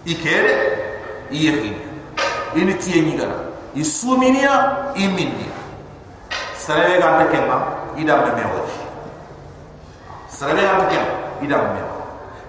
[0.09, 0.53] ikere
[1.29, 1.71] iyeki
[2.57, 3.37] ini tiye ni gana
[3.77, 4.53] isuminia
[4.97, 5.53] iminia
[6.57, 7.57] serebe ga ta kemba
[7.97, 8.61] ida me mewa
[10.29, 11.93] serebe ga ta kemba ida me mewa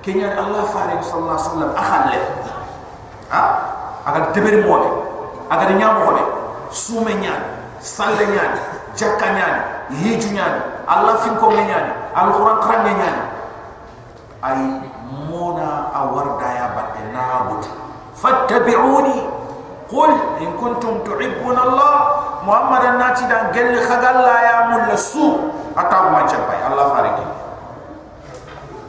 [0.04, 2.18] kenya allah farid sallallahu alaihi wasallam akhalle
[3.32, 3.42] ha?
[4.04, 4.76] Aga debere mo
[5.48, 6.12] aga nyamo ko
[6.74, 7.46] sume ñaani
[7.80, 8.58] salle ñaani
[8.98, 9.60] jakka ñaani
[10.02, 10.60] yiiju ñaani
[10.90, 13.22] allah fin ko ñaani alquran xarañe ñaani
[14.42, 14.58] ay
[15.30, 17.46] moona a wardaya batte naa
[18.14, 19.34] fattabiuni.
[19.94, 20.10] Qul
[20.40, 21.94] in kuntum tuhibbuna allah
[22.42, 27.10] muhammada naati dan gelli xagal laya mun su a taguma jabbay allah fari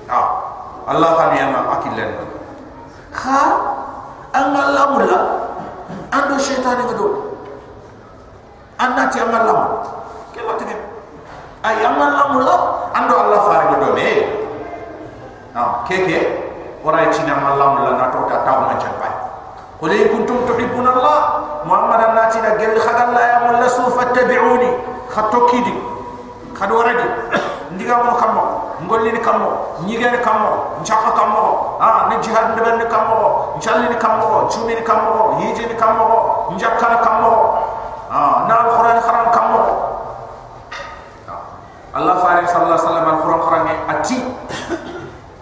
[0.08, 0.28] ah,
[0.88, 2.10] allah xani yanga akillen
[3.12, 3.40] xa
[4.34, 5.20] anga lamula
[6.16, 6.96] ando cheytane nga
[8.78, 9.60] anda ti amal lam
[10.36, 10.76] ke lo tege
[11.64, 12.60] ay amal lam lo lah.
[12.96, 13.76] ando allah fa ni.
[13.80, 14.10] Do me
[15.56, 15.98] ha ke
[16.84, 19.10] ora amal lam la na to ta ta ma cha pa
[19.80, 20.44] ko le ku tum
[20.88, 21.20] allah
[21.66, 24.70] muhammad an nati da gel khadal la ya mulla su fattabi'uni
[25.10, 25.74] khato kidi
[26.54, 27.08] khado radi
[27.76, 28.44] ndiga mo kammo
[28.86, 29.50] ngolli ni kammo
[29.86, 30.50] nyige ni kammo
[30.82, 31.44] nchaka kammo
[31.82, 33.20] ah ni jihad ndiga ni kammo
[33.58, 36.06] nchalli ni kammo chumi ni kammo hiji ni kammo
[36.56, 37.32] njakka ni kammo
[38.16, 39.62] ah na alquran kharam kammo
[41.96, 44.18] Allah farid sallallahu alaihi wasallam alquran kharam ati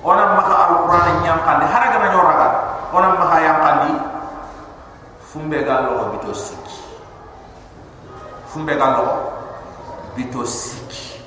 [0.01, 2.47] ona maka alquran nyam kande haraga na nyoraga
[2.89, 3.91] ona maka yang kandi
[5.21, 6.77] fumbe gallo bito siki
[8.49, 9.05] fumbe gallo
[10.17, 11.21] bito siki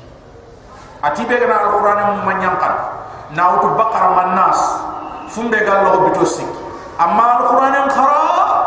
[1.06, 2.74] ati be mu manyankan
[3.38, 4.60] na utu bakara mannas
[5.30, 6.58] fumbe gallo bito siki
[6.98, 7.70] amma khara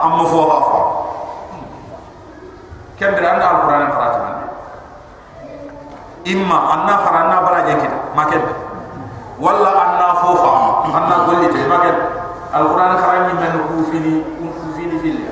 [0.03, 0.78] amma ha fo
[3.00, 4.36] kembere anda alquran qaratu man
[6.28, 7.98] imma anna qaranna baraje kita.
[8.12, 8.44] Maken
[9.40, 10.52] walla anna fofa
[10.92, 11.96] anna gollite maken
[12.52, 15.24] alquran qarani men ku fini ku fini fili.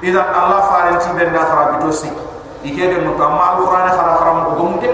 [0.00, 2.08] Ida allah faranti ben da khara bito si.
[2.64, 4.88] Ikede mo tamma alquran khara khara mo gomde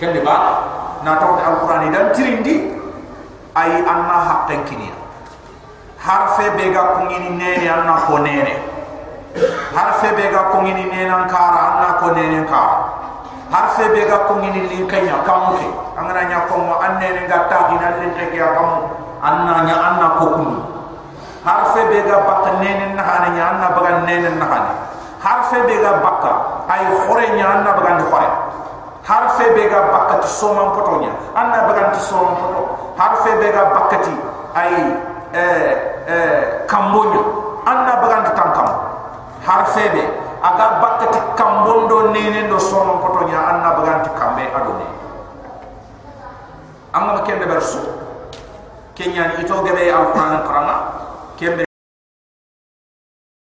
[0.00, 0.64] kende ba
[1.04, 2.72] na tawde alquran dan tirindi
[3.52, 4.96] ay anna haqqen kiniya
[6.00, 8.16] harfe be ga kungini nene anna ko
[9.34, 12.76] nene harfe be ga kungini nene kara anna ko nene kara.
[13.50, 15.68] Harfe be ga kungini linkanya kamuke.
[15.96, 18.88] Angana nya ko mo anne ne ga ta ke ya kamu.
[19.22, 20.60] Anna nya anna ko kunu.
[21.44, 24.72] Harfe be ga bakka nene na hana nya anna baga nene na hana
[25.22, 28.28] harfe be ga bakka ay khore nya anna baga ndi khore.
[29.02, 32.94] Harfe be ga bakka ti soman potonya anna baga ti soman poto.
[32.96, 34.14] Harfe be ga bakka ti
[34.54, 34.74] ay
[35.32, 35.72] eh
[36.06, 37.22] eh kambonya
[37.64, 38.68] anna bagandi tankam
[39.46, 40.04] har febe
[40.42, 44.86] aga bakati kambondo nene do sono potonya anna baganti kambe adone.
[46.92, 47.78] Amma kende bersu.
[48.94, 50.76] Kenya ito gebe alquran qarama
[51.40, 51.64] kembe